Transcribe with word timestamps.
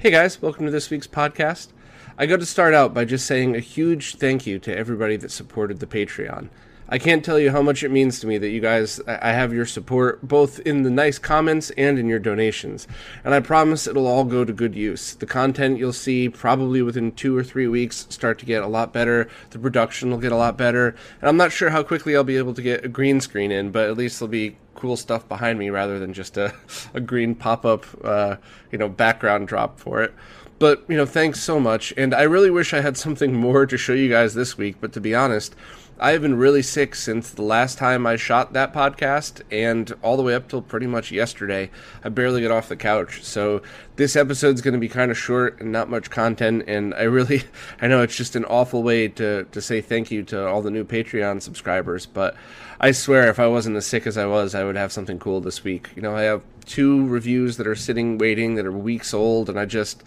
Hey 0.00 0.10
guys, 0.10 0.40
welcome 0.40 0.64
to 0.64 0.72
this 0.72 0.88
week's 0.88 1.06
podcast. 1.06 1.68
I 2.16 2.24
got 2.24 2.40
to 2.40 2.46
start 2.46 2.72
out 2.72 2.94
by 2.94 3.04
just 3.04 3.26
saying 3.26 3.54
a 3.54 3.60
huge 3.60 4.14
thank 4.14 4.46
you 4.46 4.58
to 4.60 4.74
everybody 4.74 5.18
that 5.18 5.30
supported 5.30 5.78
the 5.78 5.86
Patreon. 5.86 6.48
I 6.92 6.98
can't 6.98 7.24
tell 7.24 7.38
you 7.38 7.52
how 7.52 7.62
much 7.62 7.84
it 7.84 7.92
means 7.92 8.18
to 8.18 8.26
me 8.26 8.36
that 8.38 8.48
you 8.48 8.60
guys, 8.60 9.00
I 9.06 9.30
have 9.30 9.52
your 9.52 9.64
support 9.64 10.26
both 10.26 10.58
in 10.60 10.82
the 10.82 10.90
nice 10.90 11.20
comments 11.20 11.70
and 11.78 12.00
in 12.00 12.08
your 12.08 12.18
donations. 12.18 12.88
And 13.22 13.32
I 13.32 13.38
promise 13.38 13.86
it'll 13.86 14.08
all 14.08 14.24
go 14.24 14.44
to 14.44 14.52
good 14.52 14.74
use. 14.74 15.14
The 15.14 15.24
content 15.24 15.78
you'll 15.78 15.92
see 15.92 16.28
probably 16.28 16.82
within 16.82 17.12
two 17.12 17.36
or 17.36 17.44
three 17.44 17.68
weeks 17.68 18.08
start 18.10 18.40
to 18.40 18.44
get 18.44 18.64
a 18.64 18.66
lot 18.66 18.92
better. 18.92 19.28
The 19.50 19.60
production 19.60 20.10
will 20.10 20.18
get 20.18 20.32
a 20.32 20.36
lot 20.36 20.56
better. 20.56 20.88
And 21.20 21.28
I'm 21.28 21.36
not 21.36 21.52
sure 21.52 21.70
how 21.70 21.84
quickly 21.84 22.16
I'll 22.16 22.24
be 22.24 22.38
able 22.38 22.54
to 22.54 22.62
get 22.62 22.84
a 22.84 22.88
green 22.88 23.20
screen 23.20 23.52
in, 23.52 23.70
but 23.70 23.88
at 23.88 23.96
least 23.96 24.18
there'll 24.18 24.28
be 24.28 24.56
cool 24.74 24.96
stuff 24.96 25.28
behind 25.28 25.60
me 25.60 25.70
rather 25.70 26.00
than 26.00 26.12
just 26.12 26.36
a, 26.36 26.52
a 26.94 27.00
green 27.00 27.36
pop 27.36 27.64
up, 27.64 27.86
uh, 28.02 28.34
you 28.72 28.78
know, 28.78 28.88
background 28.88 29.46
drop 29.46 29.78
for 29.78 30.02
it. 30.02 30.12
But, 30.58 30.84
you 30.88 30.96
know, 30.96 31.06
thanks 31.06 31.40
so 31.40 31.60
much. 31.60 31.94
And 31.96 32.14
I 32.14 32.22
really 32.22 32.50
wish 32.50 32.74
I 32.74 32.80
had 32.80 32.96
something 32.96 33.32
more 33.40 33.64
to 33.64 33.78
show 33.78 33.92
you 33.92 34.08
guys 34.08 34.34
this 34.34 34.58
week, 34.58 34.76
but 34.80 34.92
to 34.94 35.00
be 35.00 35.14
honest, 35.14 35.54
I 36.02 36.12
have 36.12 36.22
been 36.22 36.38
really 36.38 36.62
sick 36.62 36.94
since 36.94 37.28
the 37.28 37.42
last 37.42 37.76
time 37.76 38.06
I 38.06 38.16
shot 38.16 38.54
that 38.54 38.72
podcast, 38.72 39.42
and 39.52 39.92
all 40.02 40.16
the 40.16 40.22
way 40.22 40.34
up 40.34 40.48
till 40.48 40.62
pretty 40.62 40.86
much 40.86 41.12
yesterday. 41.12 41.70
I 42.02 42.08
barely 42.08 42.40
get 42.40 42.50
off 42.50 42.70
the 42.70 42.76
couch. 42.76 43.22
So 43.22 43.60
this 43.96 44.16
episode's 44.16 44.62
going 44.62 44.72
to 44.72 44.80
be 44.80 44.88
kind 44.88 45.10
of 45.10 45.18
short 45.18 45.60
and 45.60 45.70
not 45.70 45.90
much 45.90 46.08
content. 46.08 46.64
And 46.66 46.94
I 46.94 47.02
really, 47.02 47.42
I 47.82 47.86
know 47.86 48.00
it's 48.00 48.16
just 48.16 48.34
an 48.34 48.46
awful 48.46 48.82
way 48.82 49.08
to 49.08 49.44
to 49.44 49.60
say 49.60 49.82
thank 49.82 50.10
you 50.10 50.22
to 50.24 50.48
all 50.48 50.62
the 50.62 50.70
new 50.70 50.84
Patreon 50.84 51.42
subscribers, 51.42 52.06
but 52.06 52.34
I 52.80 52.92
swear 52.92 53.28
if 53.28 53.38
I 53.38 53.46
wasn't 53.46 53.76
as 53.76 53.84
sick 53.84 54.06
as 54.06 54.16
I 54.16 54.24
was, 54.24 54.54
I 54.54 54.64
would 54.64 54.76
have 54.76 54.92
something 54.92 55.18
cool 55.18 55.42
this 55.42 55.64
week. 55.64 55.90
You 55.94 56.00
know, 56.00 56.16
I 56.16 56.22
have 56.22 56.42
two 56.64 57.06
reviews 57.08 57.58
that 57.58 57.66
are 57.66 57.74
sitting 57.74 58.16
waiting 58.16 58.54
that 58.54 58.64
are 58.64 58.72
weeks 58.72 59.12
old, 59.12 59.50
and 59.50 59.60
I 59.60 59.66
just 59.66 60.02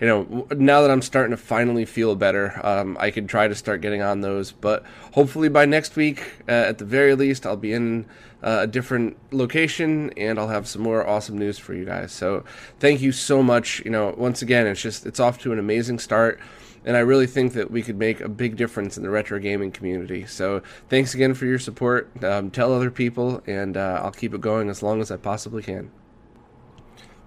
you 0.00 0.06
know, 0.06 0.46
now 0.56 0.80
that 0.80 0.90
I'm 0.90 1.02
starting 1.02 1.32
to 1.32 1.36
finally 1.36 1.84
feel 1.84 2.16
better, 2.16 2.58
um, 2.64 2.96
I 2.98 3.10
can 3.10 3.26
try 3.26 3.48
to 3.48 3.54
start 3.54 3.82
getting 3.82 4.00
on 4.00 4.22
those. 4.22 4.50
But 4.50 4.84
hopefully 5.12 5.48
by 5.50 5.66
next 5.66 5.94
week, 5.94 6.32
uh, 6.48 6.52
at 6.52 6.78
the 6.78 6.86
very 6.86 7.14
least, 7.14 7.44
I'll 7.44 7.56
be 7.56 7.74
in 7.74 8.06
uh, 8.42 8.60
a 8.62 8.66
different 8.66 9.18
location 9.30 10.10
and 10.16 10.38
I'll 10.38 10.48
have 10.48 10.66
some 10.66 10.82
more 10.82 11.06
awesome 11.06 11.36
news 11.36 11.58
for 11.58 11.74
you 11.74 11.84
guys. 11.84 12.12
So 12.12 12.44
thank 12.78 13.02
you 13.02 13.12
so 13.12 13.42
much. 13.42 13.80
You 13.84 13.90
know, 13.90 14.14
once 14.16 14.40
again, 14.40 14.66
it's 14.66 14.80
just 14.80 15.04
it's 15.04 15.20
off 15.20 15.38
to 15.40 15.52
an 15.52 15.58
amazing 15.58 15.98
start. 15.98 16.40
And 16.82 16.96
I 16.96 17.00
really 17.00 17.26
think 17.26 17.52
that 17.52 17.70
we 17.70 17.82
could 17.82 17.98
make 17.98 18.22
a 18.22 18.28
big 18.28 18.56
difference 18.56 18.96
in 18.96 19.02
the 19.02 19.10
retro 19.10 19.38
gaming 19.38 19.70
community. 19.70 20.24
So, 20.24 20.62
thanks 20.88 21.12
again 21.12 21.34
for 21.34 21.44
your 21.44 21.58
support. 21.58 22.10
Um, 22.24 22.50
tell 22.50 22.72
other 22.72 22.90
people, 22.90 23.42
and 23.46 23.76
uh, 23.76 24.00
I'll 24.02 24.10
keep 24.10 24.32
it 24.32 24.40
going 24.40 24.70
as 24.70 24.82
long 24.82 25.02
as 25.02 25.10
I 25.10 25.18
possibly 25.18 25.62
can. 25.62 25.90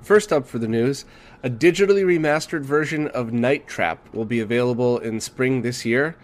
First 0.04 0.34
up 0.34 0.46
for 0.46 0.60
the 0.60 0.68
news, 0.68 1.06
a 1.44 1.50
digitally 1.50 2.04
remastered 2.04 2.64
version 2.64 3.08
of 3.08 3.32
Night 3.32 3.68
Trap 3.68 4.14
will 4.14 4.26
be 4.26 4.42
available 4.42 4.98
in 4.98 5.22
spring 5.22 5.62
this 5.62 5.86
year 5.86 6.18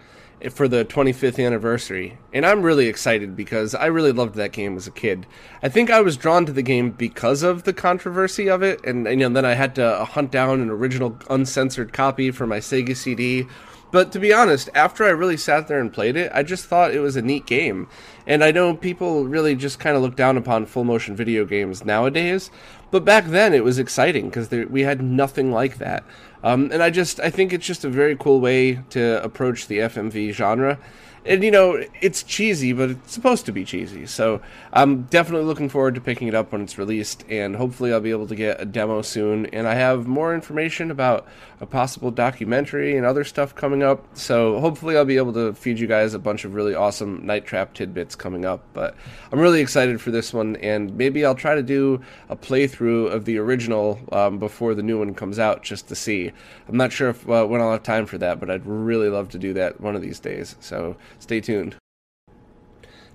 for 0.50 0.68
the 0.68 0.84
25th 0.84 1.42
anniversary. 1.42 2.18
And 2.30 2.44
I'm 2.44 2.60
really 2.60 2.88
excited 2.88 3.34
because 3.34 3.74
I 3.74 3.86
really 3.86 4.12
loved 4.12 4.34
that 4.34 4.52
game 4.52 4.76
as 4.76 4.86
a 4.86 4.90
kid. 4.90 5.26
I 5.62 5.70
think 5.70 5.90
I 5.90 6.02
was 6.02 6.18
drawn 6.18 6.44
to 6.44 6.52
the 6.52 6.60
game 6.60 6.90
because 6.90 7.42
of 7.42 7.62
the 7.62 7.72
controversy 7.72 8.50
of 8.50 8.62
it 8.62 8.84
and 8.84 9.06
you 9.06 9.16
know 9.16 9.30
then 9.30 9.46
I 9.46 9.54
had 9.54 9.74
to 9.76 9.84
uh, 9.84 10.04
hunt 10.04 10.30
down 10.30 10.60
an 10.60 10.68
original 10.68 11.18
uncensored 11.30 11.94
copy 11.94 12.30
for 12.30 12.46
my 12.46 12.58
Sega 12.58 12.94
CD 12.94 13.46
but 13.90 14.12
to 14.12 14.20
be 14.20 14.32
honest, 14.32 14.68
after 14.74 15.04
I 15.04 15.10
really 15.10 15.36
sat 15.36 15.66
there 15.66 15.80
and 15.80 15.92
played 15.92 16.16
it, 16.16 16.30
I 16.32 16.42
just 16.42 16.66
thought 16.66 16.94
it 16.94 17.00
was 17.00 17.16
a 17.16 17.22
neat 17.22 17.46
game. 17.46 17.88
And 18.26 18.44
I 18.44 18.52
know 18.52 18.74
people 18.76 19.24
really 19.24 19.56
just 19.56 19.80
kind 19.80 19.96
of 19.96 20.02
look 20.02 20.14
down 20.14 20.36
upon 20.36 20.66
full 20.66 20.84
motion 20.84 21.16
video 21.16 21.44
games 21.44 21.84
nowadays, 21.84 22.50
but 22.90 23.04
back 23.04 23.26
then 23.26 23.54
it 23.54 23.64
was 23.64 23.78
exciting 23.78 24.28
because 24.28 24.50
we 24.50 24.82
had 24.82 25.02
nothing 25.02 25.52
like 25.52 25.78
that. 25.78 26.04
Um, 26.42 26.70
and 26.72 26.82
I 26.82 26.90
just 26.90 27.20
I 27.20 27.30
think 27.30 27.52
it's 27.52 27.66
just 27.66 27.84
a 27.84 27.90
very 27.90 28.16
cool 28.16 28.40
way 28.40 28.80
to 28.90 29.22
approach 29.22 29.66
the 29.66 29.78
FMV 29.78 30.32
genre 30.32 30.78
and 31.24 31.44
you 31.44 31.50
know 31.50 31.84
it's 32.00 32.22
cheesy 32.22 32.72
but 32.72 32.90
it's 32.90 33.12
supposed 33.12 33.46
to 33.46 33.52
be 33.52 33.64
cheesy. 33.64 34.06
So 34.06 34.40
i'm 34.72 35.02
definitely 35.04 35.46
looking 35.46 35.68
forward 35.68 35.94
to 35.94 36.00
picking 36.00 36.28
it 36.28 36.34
up 36.34 36.52
when 36.52 36.62
it's 36.62 36.78
released 36.78 37.24
and 37.28 37.56
hopefully 37.56 37.92
i'll 37.92 38.00
be 38.00 38.10
able 38.10 38.26
to 38.28 38.36
get 38.36 38.60
a 38.60 38.64
demo 38.64 39.02
soon. 39.02 39.46
And 39.46 39.66
i 39.66 39.74
have 39.74 40.06
more 40.06 40.34
information 40.34 40.90
about 40.90 41.26
a 41.60 41.66
possible 41.66 42.10
documentary 42.10 42.96
and 42.96 43.04
other 43.04 43.22
stuff 43.22 43.54
coming 43.54 43.82
up. 43.82 44.04
So 44.16 44.60
hopefully 44.60 44.96
i'll 44.96 45.04
be 45.04 45.18
able 45.18 45.32
to 45.34 45.52
feed 45.52 45.78
you 45.78 45.86
guys 45.86 46.14
a 46.14 46.18
bunch 46.18 46.44
of 46.44 46.54
really 46.54 46.74
awesome 46.74 47.24
night 47.26 47.44
trap 47.46 47.74
tidbits 47.74 48.14
coming 48.14 48.44
up. 48.44 48.62
But 48.72 48.96
i'm 49.32 49.38
really 49.38 49.60
excited 49.60 50.00
for 50.00 50.10
this 50.10 50.32
one 50.32 50.56
and 50.56 50.96
maybe 50.96 51.24
i'll 51.24 51.34
try 51.34 51.54
to 51.54 51.62
do 51.62 52.00
a 52.28 52.36
playthrough 52.36 53.12
of 53.12 53.24
the 53.24 53.38
original 53.38 54.00
um, 54.12 54.38
before 54.38 54.74
the 54.74 54.82
new 54.82 54.98
one 54.98 55.14
comes 55.14 55.38
out 55.38 55.62
just 55.62 55.88
to 55.88 55.94
see. 55.94 56.32
I'm 56.68 56.76
not 56.76 56.92
sure 56.92 57.10
if 57.10 57.28
uh, 57.28 57.44
when 57.44 57.60
i'll 57.60 57.72
have 57.72 57.82
time 57.82 58.06
for 58.06 58.16
that 58.18 58.40
but 58.40 58.50
i'd 58.50 58.64
really 58.64 59.08
love 59.08 59.28
to 59.30 59.38
do 59.38 59.52
that 59.54 59.80
one 59.80 59.94
of 59.94 60.02
these 60.02 60.18
days. 60.18 60.56
So 60.60 60.96
Stay 61.18 61.40
tuned. 61.40 61.76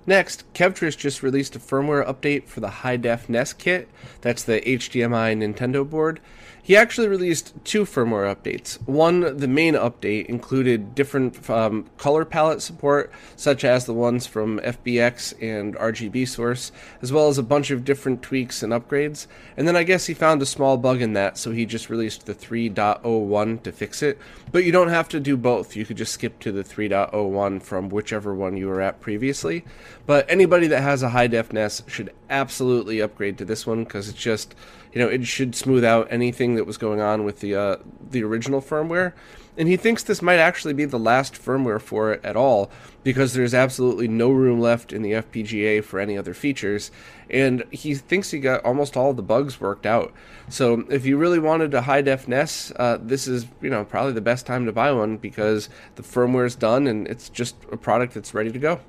Next, 0.06 0.44
Kevtris 0.54 0.96
just 0.96 1.22
released 1.22 1.56
a 1.56 1.58
firmware 1.58 2.06
update 2.06 2.44
for 2.44 2.60
the 2.60 2.68
High 2.68 2.96
Def 2.96 3.28
NES 3.28 3.52
kit. 3.52 3.88
That's 4.20 4.44
the 4.44 4.60
HDMI 4.60 5.36
Nintendo 5.36 5.88
board. 5.88 6.20
He 6.66 6.76
actually 6.76 7.06
released 7.06 7.52
two 7.62 7.84
firmware 7.84 8.34
updates. 8.34 8.84
One, 8.88 9.36
the 9.36 9.46
main 9.46 9.74
update, 9.74 10.26
included 10.26 10.96
different 10.96 11.48
um, 11.48 11.88
color 11.96 12.24
palette 12.24 12.60
support, 12.60 13.12
such 13.36 13.62
as 13.62 13.84
the 13.84 13.94
ones 13.94 14.26
from 14.26 14.58
FBX 14.58 15.40
and 15.40 15.76
RGB 15.76 16.26
Source, 16.26 16.72
as 17.00 17.12
well 17.12 17.28
as 17.28 17.38
a 17.38 17.44
bunch 17.44 17.70
of 17.70 17.84
different 17.84 18.20
tweaks 18.20 18.64
and 18.64 18.72
upgrades. 18.72 19.28
And 19.56 19.68
then 19.68 19.76
I 19.76 19.84
guess 19.84 20.06
he 20.06 20.14
found 20.14 20.42
a 20.42 20.46
small 20.46 20.76
bug 20.76 21.00
in 21.00 21.12
that, 21.12 21.38
so 21.38 21.52
he 21.52 21.66
just 21.66 21.88
released 21.88 22.26
the 22.26 22.34
3.01 22.34 23.62
to 23.62 23.70
fix 23.70 24.02
it. 24.02 24.18
But 24.50 24.64
you 24.64 24.72
don't 24.72 24.88
have 24.88 25.08
to 25.10 25.20
do 25.20 25.36
both. 25.36 25.76
You 25.76 25.86
could 25.86 25.96
just 25.96 26.14
skip 26.14 26.40
to 26.40 26.50
the 26.50 26.64
3.01 26.64 27.62
from 27.62 27.90
whichever 27.90 28.34
one 28.34 28.56
you 28.56 28.66
were 28.66 28.80
at 28.80 29.00
previously. 29.00 29.64
But 30.04 30.28
anybody 30.28 30.66
that 30.66 30.82
has 30.82 31.04
a 31.04 31.10
high 31.10 31.28
def 31.28 31.52
NES 31.52 31.84
should 31.86 32.12
absolutely 32.28 33.00
upgrade 33.00 33.38
to 33.38 33.44
this 33.44 33.68
one 33.68 33.84
because 33.84 34.08
it's 34.08 34.18
just 34.18 34.56
you 34.96 35.02
know, 35.02 35.08
it 35.10 35.26
should 35.26 35.54
smooth 35.54 35.84
out 35.84 36.08
anything 36.10 36.54
that 36.54 36.64
was 36.64 36.78
going 36.78 37.02
on 37.02 37.22
with 37.22 37.40
the 37.40 37.54
uh, 37.54 37.76
the 38.12 38.24
original 38.24 38.62
firmware. 38.62 39.12
And 39.58 39.68
he 39.68 39.76
thinks 39.76 40.02
this 40.02 40.22
might 40.22 40.38
actually 40.38 40.72
be 40.72 40.86
the 40.86 40.98
last 40.98 41.34
firmware 41.34 41.82
for 41.82 42.14
it 42.14 42.24
at 42.24 42.34
all 42.34 42.70
because 43.04 43.34
there's 43.34 43.52
absolutely 43.52 44.08
no 44.08 44.30
room 44.30 44.58
left 44.58 44.94
in 44.94 45.02
the 45.02 45.12
FPGA 45.12 45.84
for 45.84 46.00
any 46.00 46.16
other 46.16 46.32
features. 46.32 46.90
And 47.28 47.64
he 47.70 47.94
thinks 47.94 48.30
he 48.30 48.38
got 48.38 48.64
almost 48.64 48.96
all 48.96 49.12
the 49.12 49.22
bugs 49.22 49.60
worked 49.60 49.84
out. 49.84 50.14
So 50.48 50.86
if 50.88 51.04
you 51.04 51.18
really 51.18 51.40
wanted 51.40 51.74
a 51.74 51.82
high 51.82 52.00
def 52.00 52.26
NES, 52.26 52.72
uh, 52.76 52.96
this 52.98 53.28
is 53.28 53.44
you 53.60 53.68
know 53.68 53.84
probably 53.84 54.14
the 54.14 54.22
best 54.22 54.46
time 54.46 54.64
to 54.64 54.72
buy 54.72 54.92
one 54.92 55.18
because 55.18 55.68
the 55.96 56.02
firmware 56.02 56.46
is 56.46 56.56
done 56.56 56.86
and 56.86 57.06
it's 57.06 57.28
just 57.28 57.54
a 57.70 57.76
product 57.76 58.14
that's 58.14 58.32
ready 58.32 58.50
to 58.50 58.58
go. 58.58 58.80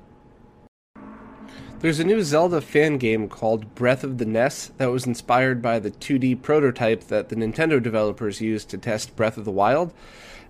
There's 1.80 2.00
a 2.00 2.04
new 2.04 2.24
Zelda 2.24 2.60
fan 2.60 2.98
game 2.98 3.28
called 3.28 3.76
Breath 3.76 4.02
of 4.02 4.18
the 4.18 4.24
NES 4.24 4.72
that 4.78 4.90
was 4.90 5.06
inspired 5.06 5.62
by 5.62 5.78
the 5.78 5.92
2D 5.92 6.42
prototype 6.42 7.04
that 7.04 7.28
the 7.28 7.36
Nintendo 7.36 7.80
developers 7.80 8.40
used 8.40 8.68
to 8.70 8.78
test 8.78 9.14
Breath 9.14 9.36
of 9.36 9.44
the 9.44 9.52
Wild. 9.52 9.94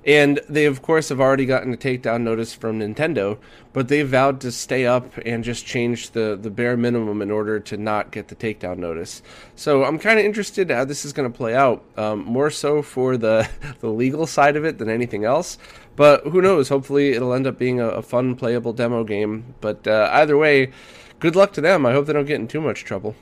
And 0.06 0.40
they, 0.48 0.64
of 0.64 0.80
course, 0.80 1.10
have 1.10 1.20
already 1.20 1.44
gotten 1.44 1.74
a 1.74 1.76
takedown 1.76 2.22
notice 2.22 2.54
from 2.54 2.78
Nintendo, 2.78 3.36
but 3.74 3.88
they 3.88 4.00
vowed 4.00 4.40
to 4.40 4.50
stay 4.50 4.86
up 4.86 5.18
and 5.26 5.44
just 5.44 5.66
change 5.66 6.12
the, 6.12 6.38
the 6.40 6.48
bare 6.48 6.78
minimum 6.78 7.20
in 7.20 7.30
order 7.30 7.60
to 7.60 7.76
not 7.76 8.10
get 8.10 8.28
the 8.28 8.34
takedown 8.34 8.78
notice. 8.78 9.20
So 9.54 9.84
I'm 9.84 9.98
kind 9.98 10.18
of 10.18 10.24
interested 10.24 10.70
how 10.70 10.86
this 10.86 11.04
is 11.04 11.12
going 11.12 11.30
to 11.30 11.36
play 11.36 11.54
out, 11.54 11.84
um, 11.98 12.24
more 12.24 12.48
so 12.48 12.80
for 12.80 13.18
the, 13.18 13.46
the 13.80 13.90
legal 13.90 14.26
side 14.26 14.56
of 14.56 14.64
it 14.64 14.78
than 14.78 14.88
anything 14.88 15.26
else. 15.26 15.58
But 15.94 16.28
who 16.28 16.40
knows? 16.40 16.70
Hopefully, 16.70 17.10
it'll 17.10 17.34
end 17.34 17.46
up 17.46 17.58
being 17.58 17.80
a, 17.80 17.88
a 17.88 18.02
fun, 18.02 18.34
playable 18.34 18.72
demo 18.72 19.04
game. 19.04 19.56
But 19.60 19.86
uh, 19.86 20.08
either 20.12 20.38
way, 20.38 20.72
good 21.20 21.36
luck 21.36 21.52
to 21.54 21.60
them. 21.60 21.84
I 21.86 21.92
hope 21.92 22.06
they 22.06 22.12
don't 22.12 22.26
get 22.26 22.40
in 22.40 22.48
too 22.48 22.60
much 22.60 22.84
trouble. 22.84 23.16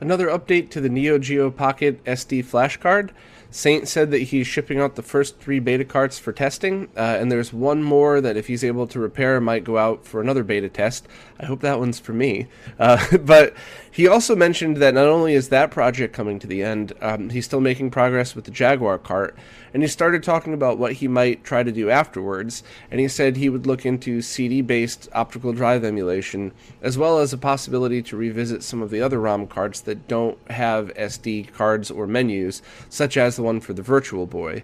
Another 0.00 0.28
update 0.28 0.70
to 0.70 0.80
the 0.80 0.88
Neo 0.88 1.18
Geo 1.18 1.50
Pocket 1.50 2.02
SD 2.04 2.44
flash 2.44 2.78
card. 2.78 3.12
Saint 3.50 3.88
said 3.88 4.12
that 4.12 4.18
he's 4.18 4.46
shipping 4.46 4.80
out 4.80 4.94
the 4.94 5.02
first 5.02 5.40
three 5.40 5.58
beta 5.58 5.84
carts 5.84 6.18
for 6.18 6.32
testing, 6.32 6.88
uh, 6.96 7.00
and 7.00 7.32
there's 7.32 7.52
one 7.52 7.82
more 7.82 8.20
that 8.20 8.36
if 8.36 8.46
he's 8.46 8.62
able 8.62 8.86
to 8.86 9.00
repair 9.00 9.40
might 9.40 9.64
go 9.64 9.76
out 9.76 10.06
for 10.06 10.20
another 10.20 10.44
beta 10.44 10.68
test. 10.68 11.08
I 11.40 11.46
hope 11.46 11.60
that 11.60 11.80
one's 11.80 11.98
for 11.98 12.12
me. 12.12 12.46
Uh, 12.78 13.18
but 13.18 13.54
he 13.90 14.06
also 14.06 14.36
mentioned 14.36 14.76
that 14.76 14.94
not 14.94 15.06
only 15.06 15.34
is 15.34 15.48
that 15.48 15.72
project 15.72 16.14
coming 16.14 16.38
to 16.38 16.46
the 16.46 16.62
end, 16.62 16.92
um, 17.00 17.30
he's 17.30 17.44
still 17.44 17.60
making 17.60 17.90
progress 17.90 18.36
with 18.36 18.44
the 18.44 18.52
Jaguar 18.52 18.98
cart, 18.98 19.36
and 19.74 19.82
he 19.82 19.88
started 19.88 20.22
talking 20.22 20.54
about 20.54 20.78
what 20.78 20.94
he 20.94 21.08
might 21.08 21.42
try 21.42 21.64
to 21.64 21.72
do 21.72 21.90
afterwards. 21.90 22.62
And 22.90 23.00
he 23.00 23.08
said 23.08 23.36
he 23.36 23.48
would 23.48 23.66
look 23.66 23.84
into 23.84 24.22
CD 24.22 24.62
based 24.62 25.08
optical 25.12 25.52
drive 25.52 25.84
emulation, 25.84 26.52
as 26.82 26.96
well 26.96 27.18
as 27.18 27.32
a 27.32 27.38
possibility 27.38 28.00
to 28.02 28.16
revisit 28.16 28.62
some 28.62 28.80
of 28.80 28.90
the 28.90 29.02
other 29.02 29.20
ROM 29.20 29.48
carts 29.48 29.80
that 29.80 30.06
don't 30.06 30.38
have 30.50 30.94
SD 30.94 31.52
cards 31.52 31.90
or 31.90 32.06
menus, 32.06 32.62
such 32.88 33.16
as 33.16 33.39
the 33.40 33.44
one 33.44 33.60
for 33.60 33.72
the 33.72 33.82
Virtual 33.82 34.26
Boy. 34.26 34.62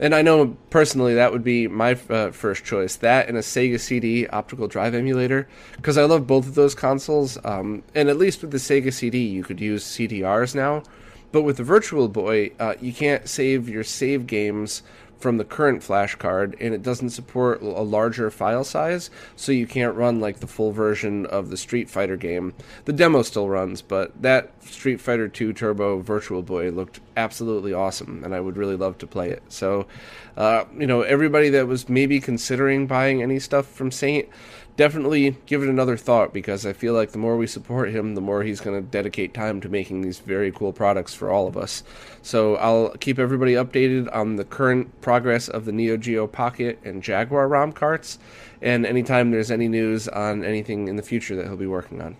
And 0.00 0.14
I 0.14 0.22
know 0.22 0.56
personally 0.70 1.14
that 1.14 1.30
would 1.30 1.44
be 1.44 1.68
my 1.68 1.92
uh, 2.08 2.32
first 2.32 2.64
choice. 2.64 2.96
That 2.96 3.28
and 3.28 3.36
a 3.36 3.42
Sega 3.42 3.78
CD 3.78 4.26
optical 4.26 4.66
drive 4.66 4.94
emulator, 4.94 5.46
because 5.76 5.98
I 5.98 6.04
love 6.04 6.26
both 6.26 6.48
of 6.48 6.54
those 6.54 6.74
consoles. 6.74 7.38
Um, 7.44 7.84
and 7.94 8.08
at 8.08 8.16
least 8.16 8.40
with 8.40 8.50
the 8.50 8.58
Sega 8.58 8.92
CD, 8.92 9.18
you 9.18 9.44
could 9.44 9.60
use 9.60 9.84
CDRs 9.84 10.54
now. 10.54 10.82
But 11.30 11.42
with 11.42 11.58
the 11.58 11.64
Virtual 11.64 12.08
Boy, 12.08 12.52
uh, 12.58 12.74
you 12.80 12.92
can't 12.92 13.28
save 13.28 13.68
your 13.68 13.84
save 13.84 14.26
games 14.26 14.82
from 15.24 15.38
the 15.38 15.44
current 15.44 15.82
flash 15.82 16.14
card 16.16 16.54
and 16.60 16.74
it 16.74 16.82
doesn't 16.82 17.08
support 17.08 17.62
a 17.62 17.80
larger 17.80 18.30
file 18.30 18.62
size 18.62 19.08
so 19.36 19.52
you 19.52 19.66
can't 19.66 19.96
run 19.96 20.20
like 20.20 20.40
the 20.40 20.46
full 20.46 20.70
version 20.70 21.24
of 21.24 21.48
the 21.48 21.56
street 21.56 21.88
fighter 21.88 22.14
game. 22.14 22.52
The 22.84 22.92
demo 22.92 23.22
still 23.22 23.48
runs 23.48 23.80
but 23.80 24.20
that 24.20 24.52
street 24.62 25.00
fighter 25.00 25.26
2 25.26 25.54
turbo 25.54 26.00
virtual 26.00 26.42
boy 26.42 26.68
looked 26.72 27.00
absolutely 27.16 27.72
awesome 27.72 28.22
and 28.22 28.34
i 28.34 28.40
would 28.40 28.58
really 28.58 28.76
love 28.76 28.98
to 28.98 29.06
play 29.06 29.30
it. 29.30 29.42
So 29.48 29.86
uh, 30.36 30.64
you 30.76 30.86
know 30.86 31.00
everybody 31.00 31.48
that 31.48 31.66
was 31.66 31.88
maybe 31.88 32.20
considering 32.20 32.86
buying 32.86 33.22
any 33.22 33.38
stuff 33.38 33.66
from 33.66 33.90
saint 33.90 34.28
definitely 34.76 35.36
give 35.46 35.62
it 35.62 35.68
another 35.68 35.96
thought 35.96 36.32
because 36.32 36.66
I 36.66 36.72
feel 36.72 36.94
like 36.94 37.12
the 37.12 37.18
more 37.18 37.36
we 37.36 37.46
support 37.46 37.90
him, 37.90 38.14
the 38.14 38.20
more 38.20 38.42
he's 38.42 38.60
going 38.60 38.80
to 38.80 38.88
dedicate 38.88 39.34
time 39.34 39.60
to 39.60 39.68
making 39.68 40.00
these 40.00 40.18
very 40.18 40.50
cool 40.50 40.72
products 40.72 41.14
for 41.14 41.30
all 41.30 41.46
of 41.46 41.56
us. 41.56 41.82
So 42.22 42.56
I'll 42.56 42.90
keep 42.90 43.18
everybody 43.18 43.52
updated 43.52 44.14
on 44.14 44.36
the 44.36 44.44
current 44.44 45.00
progress 45.00 45.48
of 45.48 45.64
the 45.64 45.72
Neo 45.72 45.96
Geo 45.96 46.26
Pocket 46.26 46.78
and 46.84 47.02
Jaguar 47.02 47.48
ROM 47.48 47.72
carts, 47.72 48.18
and 48.60 48.84
anytime 48.84 49.30
there's 49.30 49.50
any 49.50 49.68
news 49.68 50.08
on 50.08 50.44
anything 50.44 50.88
in 50.88 50.96
the 50.96 51.02
future 51.02 51.36
that 51.36 51.46
he'll 51.46 51.56
be 51.56 51.66
working 51.66 52.00
on. 52.00 52.16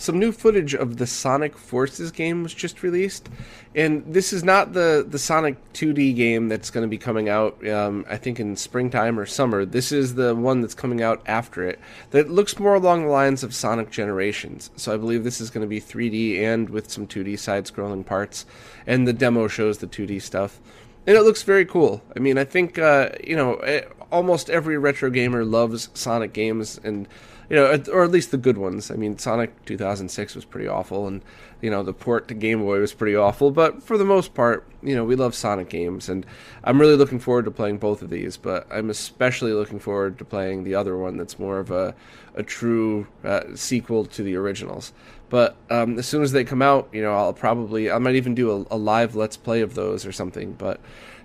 Some 0.00 0.18
new 0.18 0.32
footage 0.32 0.74
of 0.74 0.96
the 0.96 1.06
Sonic 1.06 1.58
Forces 1.58 2.10
game 2.10 2.42
was 2.42 2.54
just 2.54 2.82
released, 2.82 3.28
and 3.74 4.02
this 4.06 4.32
is 4.32 4.42
not 4.42 4.72
the 4.72 5.04
the 5.06 5.18
Sonic 5.18 5.56
2D 5.74 6.16
game 6.16 6.48
that's 6.48 6.70
going 6.70 6.84
to 6.84 6.88
be 6.88 6.96
coming 6.96 7.28
out. 7.28 7.68
Um, 7.68 8.06
I 8.08 8.16
think 8.16 8.40
in 8.40 8.56
springtime 8.56 9.18
or 9.18 9.26
summer. 9.26 9.66
This 9.66 9.92
is 9.92 10.14
the 10.14 10.34
one 10.34 10.62
that's 10.62 10.72
coming 10.72 11.02
out 11.02 11.20
after 11.26 11.68
it. 11.68 11.78
That 12.12 12.30
looks 12.30 12.58
more 12.58 12.76
along 12.76 13.02
the 13.02 13.10
lines 13.10 13.42
of 13.42 13.54
Sonic 13.54 13.90
Generations. 13.90 14.70
So 14.74 14.94
I 14.94 14.96
believe 14.96 15.22
this 15.22 15.38
is 15.38 15.50
going 15.50 15.66
to 15.66 15.68
be 15.68 15.82
3D 15.82 16.40
and 16.40 16.70
with 16.70 16.90
some 16.90 17.06
2D 17.06 17.38
side-scrolling 17.38 18.06
parts. 18.06 18.46
And 18.86 19.06
the 19.06 19.12
demo 19.12 19.48
shows 19.48 19.78
the 19.78 19.86
2D 19.86 20.22
stuff, 20.22 20.60
and 21.06 21.14
it 21.14 21.24
looks 21.24 21.42
very 21.42 21.66
cool. 21.66 22.02
I 22.16 22.20
mean, 22.20 22.38
I 22.38 22.44
think 22.44 22.78
uh, 22.78 23.10
you 23.22 23.36
know 23.36 23.56
eh, 23.56 23.82
almost 24.10 24.48
every 24.48 24.78
retro 24.78 25.10
gamer 25.10 25.44
loves 25.44 25.90
Sonic 25.92 26.32
games 26.32 26.80
and 26.82 27.06
you 27.50 27.56
know, 27.56 27.82
or 27.92 28.04
at 28.04 28.12
least 28.12 28.30
the 28.30 28.36
good 28.36 28.56
ones. 28.56 28.92
I 28.92 28.94
mean, 28.94 29.18
Sonic 29.18 29.64
2006 29.64 30.36
was 30.36 30.44
pretty 30.44 30.68
awful, 30.68 31.08
and 31.08 31.20
you 31.60 31.68
know, 31.68 31.82
the 31.82 31.92
port 31.92 32.28
to 32.28 32.34
Game 32.34 32.60
Boy 32.60 32.78
was 32.78 32.94
pretty 32.94 33.16
awful. 33.16 33.50
But 33.50 33.82
for 33.82 33.98
the 33.98 34.04
most 34.04 34.34
part, 34.34 34.64
you 34.84 34.94
know, 34.94 35.04
we 35.04 35.16
love 35.16 35.34
Sonic 35.34 35.68
games, 35.68 36.08
and 36.08 36.24
I'm 36.62 36.80
really 36.80 36.94
looking 36.94 37.18
forward 37.18 37.46
to 37.46 37.50
playing 37.50 37.78
both 37.78 38.02
of 38.02 38.10
these. 38.10 38.36
But 38.36 38.68
I'm 38.70 38.88
especially 38.88 39.52
looking 39.52 39.80
forward 39.80 40.16
to 40.18 40.24
playing 40.24 40.62
the 40.62 40.76
other 40.76 40.96
one 40.96 41.16
that's 41.16 41.40
more 41.40 41.58
of 41.58 41.72
a 41.72 41.94
a 42.36 42.44
true 42.44 43.08
uh, 43.24 43.42
sequel 43.56 44.04
to 44.06 44.22
the 44.22 44.36
originals. 44.36 44.92
But 45.28 45.56
um, 45.70 45.98
as 45.98 46.06
soon 46.06 46.22
as 46.22 46.30
they 46.30 46.44
come 46.44 46.62
out, 46.62 46.88
you 46.92 47.02
know, 47.02 47.16
I'll 47.16 47.32
probably 47.32 47.90
I 47.90 47.98
might 47.98 48.14
even 48.14 48.36
do 48.36 48.52
a, 48.70 48.76
a 48.76 48.78
live 48.78 49.16
Let's 49.16 49.36
Play 49.36 49.60
of 49.60 49.74
those 49.74 50.06
or 50.06 50.12
something. 50.12 50.52
But 50.52 50.80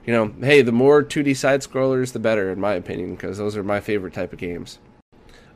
you 0.07 0.13
know, 0.13 0.33
hey, 0.41 0.63
the 0.63 0.71
more 0.71 1.03
2D 1.03 1.37
side 1.37 1.61
scrollers, 1.61 2.13
the 2.13 2.19
better, 2.19 2.51
in 2.51 2.59
my 2.59 2.73
opinion, 2.73 3.13
because 3.13 3.37
those 3.37 3.55
are 3.55 3.63
my 3.63 3.79
favorite 3.79 4.13
type 4.13 4.33
of 4.33 4.39
games 4.39 4.79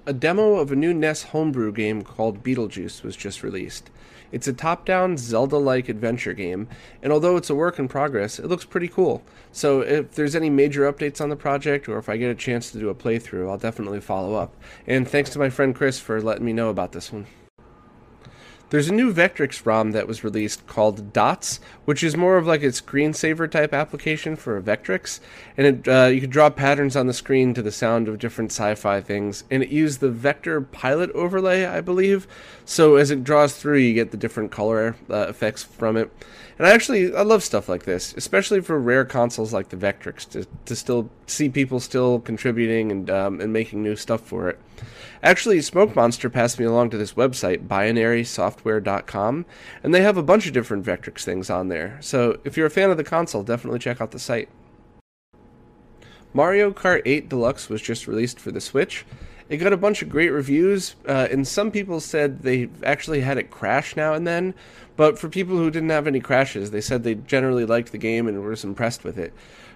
a 0.06 0.13
demo 0.13 0.56
of 0.56 0.72
a 0.72 0.75
new 0.75 0.94
NES 0.94 1.24
homebrew 1.24 1.72
game 1.72 2.01
called 2.01 2.44
Beetlejuice 2.44 3.04
was 3.04 3.16
just 3.16 3.44
released. 3.44 3.90
It's 4.31 4.48
a 4.48 4.54
top 4.54 4.86
down 4.86 5.18
Zelda 5.18 5.57
like 5.57 5.90
adventure 5.90 6.34
game, 6.34 6.68
and 7.01 7.12
although 7.12 7.36
it's 7.36 7.50
a 7.50 7.56
work 7.56 7.80
in 7.80 7.88
progress, 7.88 8.38
it 8.38 8.46
looks 8.46 8.66
pretty 8.66 8.88
cool. 8.88 9.24
So, 9.51 9.81
if 9.81 10.12
there's 10.12 10.36
any 10.36 10.50
major 10.50 10.92
updates 10.92 11.19
on 11.19 11.30
the 11.30 11.36
project, 11.36 11.90
or 11.90 11.98
if 11.98 12.10
I 12.10 12.18
get 12.18 12.30
a 12.30 12.36
chance 12.36 12.72
to 12.72 12.80
do 12.80 12.90
a 12.90 12.96
playthrough, 12.96 13.50
I'll 13.50 13.57
definitely 13.57 14.01
follow 14.01 14.36
up. 14.36 14.56
And 14.86 15.07
thanks 15.07 15.31
to 15.31 15.40
my 15.40 15.50
friend 15.50 15.75
Chris 15.75 16.00
for 16.00 16.22
letting 16.22 16.45
me 16.45 16.54
know 16.54 16.69
about 16.69 16.92
this 16.92 17.12
one. 17.12 17.25
There's 18.69 18.88
a 18.88 18.94
new 18.94 19.12
Vectrex 19.12 19.66
ROM 19.66 19.92
that 19.92 20.07
was 20.07 20.24
released 20.24 20.68
called 20.68 21.12
Dots, 21.12 21.60
which 21.86 22.04
is 22.04 22.16
more 22.16 22.38
of 22.38 22.45
like 22.45 22.62
a 22.62 22.68
screensaver 22.68 23.50
type 23.50 23.74
application 23.74 24.36
for 24.36 24.57
a 24.57 24.62
Vectrex, 24.62 25.19
and 25.57 25.66
it, 25.66 25.88
uh, 25.88 26.06
you 26.06 26.21
could 26.21 26.30
draw 26.30 26.51
patterns 26.51 26.95
on 26.95 27.07
the 27.07 27.13
screen 27.13 27.56
to 27.56 27.63
the 27.63 27.71
sound 27.71 28.07
of 28.07 28.19
different 28.19 28.51
sci-fi 28.51 29.01
things. 29.01 29.44
And 29.50 29.63
it 29.63 29.69
used 29.69 30.01
the 30.01 30.12
vector 30.12 30.62
pilot 30.62 31.10
overlay, 31.13 31.66
I 31.66 31.81
believe. 31.81 32.27
So 32.63 32.98
as 32.98 33.10
it 33.10 33.24
draws 33.24 33.56
through, 33.56 33.80
you 33.80 33.95
get 33.95 34.12
the 34.12 34.18
different 34.18 34.51
color 34.51 34.95
uh, 35.10 35.25
effects 35.27 35.63
from 35.63 35.98
it. 35.98 36.12
And 36.60 36.68
I 36.68 36.72
actually 36.72 37.16
I 37.16 37.22
love 37.22 37.42
stuff 37.42 37.70
like 37.70 37.84
this, 37.84 38.14
especially 38.18 38.60
for 38.60 38.78
rare 38.78 39.06
consoles 39.06 39.54
like 39.54 39.70
the 39.70 39.78
Vectrex, 39.78 40.30
to, 40.32 40.46
to 40.66 40.76
still 40.76 41.10
see 41.26 41.48
people 41.48 41.80
still 41.80 42.20
contributing 42.20 42.92
and 42.92 43.10
um, 43.10 43.40
and 43.40 43.54
making 43.54 43.82
new 43.82 43.96
stuff 43.96 44.22
for 44.22 44.50
it. 44.50 44.60
Actually, 45.24 45.62
Smoke 45.62 45.96
Monster 45.96 46.30
passed 46.30 46.60
me 46.60 46.66
along 46.66 46.90
to 46.90 46.98
this 46.98 47.14
website, 47.14 47.68
binarysoftware.com, 47.68 49.46
and 49.84 49.96
they 49.96 50.02
have 50.02 50.18
a 50.18 50.24
bunch 50.24 50.48
of 50.48 50.54
different 50.54 50.86
Vectrex 50.86 51.24
things 51.24 51.50
on 51.50 51.70
there. 51.70 51.98
So 52.02 52.40
if 52.44 52.58
you're 52.58 52.68
a 52.68 52.72
fan 52.72 52.92
of 52.92 52.98
the 52.98 53.04
console, 53.06 53.44
definitely 53.44 53.80
check 53.80 54.02
out 54.02 54.12
the 54.12 54.20
site. 54.20 54.50
Mario 56.34 56.72
Kart 56.72 57.02
8 57.06 57.30
Deluxe 57.30 57.70
was 57.70 57.82
just 57.82 58.06
released 58.06 58.40
for 58.40 58.52
the 58.52 58.62
Switch. 58.62 59.06
It 59.50 59.58
got 59.58 59.74
a 59.74 59.78
bunch 59.78 60.04
of 60.04 60.10
great 60.10 60.30
reviews, 60.30 60.96
uh, 61.08 61.28
and 61.32 61.48
some 61.48 61.72
people 61.72 62.00
said 62.00 62.44
they 62.44 62.70
actually 62.84 63.22
had 63.22 63.40
it 63.40 63.50
crash 63.50 63.96
now 63.96 64.14
and 64.14 64.28
then. 64.28 64.54
But 65.00 65.18
for 65.18 65.30
people 65.30 65.56
who 65.56 65.72
didn't 65.72 65.92
have 65.92 66.07
any 66.07 66.19
crashes, 66.19 66.72
they 66.72 66.81
said 66.81 67.06
they 67.06 67.16
generally 67.16 67.63
liked 67.63 67.94
the 67.94 67.98
game 67.98 68.28
and 68.28 68.44
were 68.44 68.57
impressed 68.62 69.06
with 69.06 69.18
it. 69.18 69.34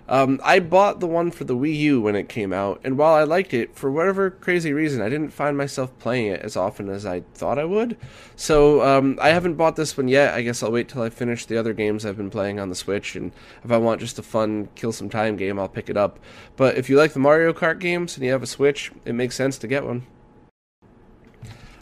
Um, 0.09 0.41
I 0.43 0.59
bought 0.59 0.99
the 0.99 1.07
one 1.07 1.31
for 1.31 1.45
the 1.45 1.55
Wii 1.55 1.77
U 1.77 2.01
when 2.01 2.17
it 2.17 2.27
came 2.27 2.51
out, 2.51 2.81
and 2.83 2.97
while 2.97 3.13
I 3.13 3.23
liked 3.23 3.53
it, 3.53 3.73
for 3.73 3.89
whatever 3.89 4.31
crazy 4.31 4.73
reason, 4.73 5.01
I 5.01 5.07
didn't 5.07 5.29
find 5.29 5.55
myself 5.55 5.97
playing 5.97 6.27
it 6.27 6.41
as 6.41 6.57
often 6.57 6.89
as 6.89 7.05
I 7.05 7.21
thought 7.35 7.57
I 7.57 7.63
would. 7.63 7.95
So 8.35 8.81
um, 8.81 9.17
I 9.21 9.29
haven't 9.29 9.55
bought 9.55 9.77
this 9.77 9.95
one 9.95 10.09
yet. 10.09 10.33
I 10.33 10.41
guess 10.41 10.61
I'll 10.61 10.73
wait 10.73 10.89
till 10.89 11.03
I 11.03 11.09
finish 11.09 11.45
the 11.45 11.57
other 11.57 11.71
games 11.71 12.05
I've 12.05 12.17
been 12.17 12.29
playing 12.29 12.59
on 12.59 12.67
the 12.67 12.75
Switch, 12.75 13.15
and 13.15 13.31
if 13.63 13.71
I 13.71 13.77
want 13.77 14.01
just 14.01 14.19
a 14.19 14.23
fun 14.23 14.67
kill 14.75 14.91
some 14.91 15.09
time 15.09 15.37
game, 15.37 15.57
I'll 15.57 15.69
pick 15.69 15.89
it 15.89 15.95
up. 15.95 16.19
But 16.57 16.75
if 16.75 16.89
you 16.89 16.97
like 16.97 17.13
the 17.13 17.19
Mario 17.19 17.53
Kart 17.53 17.79
games 17.79 18.17
and 18.17 18.25
you 18.25 18.33
have 18.33 18.43
a 18.43 18.45
Switch, 18.45 18.91
it 19.05 19.13
makes 19.13 19.37
sense 19.37 19.57
to 19.59 19.67
get 19.67 19.85
one. 19.85 20.05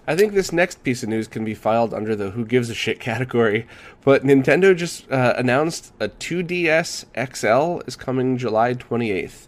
I 0.08 0.16
think 0.16 0.34
this 0.34 0.52
next 0.52 0.84
piece 0.84 1.04
of 1.04 1.10
news 1.10 1.28
can 1.28 1.46
be 1.46 1.54
filed 1.54 1.94
under 1.94 2.16
the 2.16 2.32
who 2.32 2.44
gives 2.44 2.70
a 2.70 2.74
shit 2.74 3.00
category, 3.00 3.68
but 4.04 4.24
Nintendo 4.24 4.76
just 4.76 5.10
uh, 5.12 5.36
announced 5.38 5.94
a 6.00 6.10
2DS 6.10 7.06
XL 7.36 7.88
is 7.88 7.96
coming 7.96 8.38
July 8.38 8.74
28th. 8.74 9.48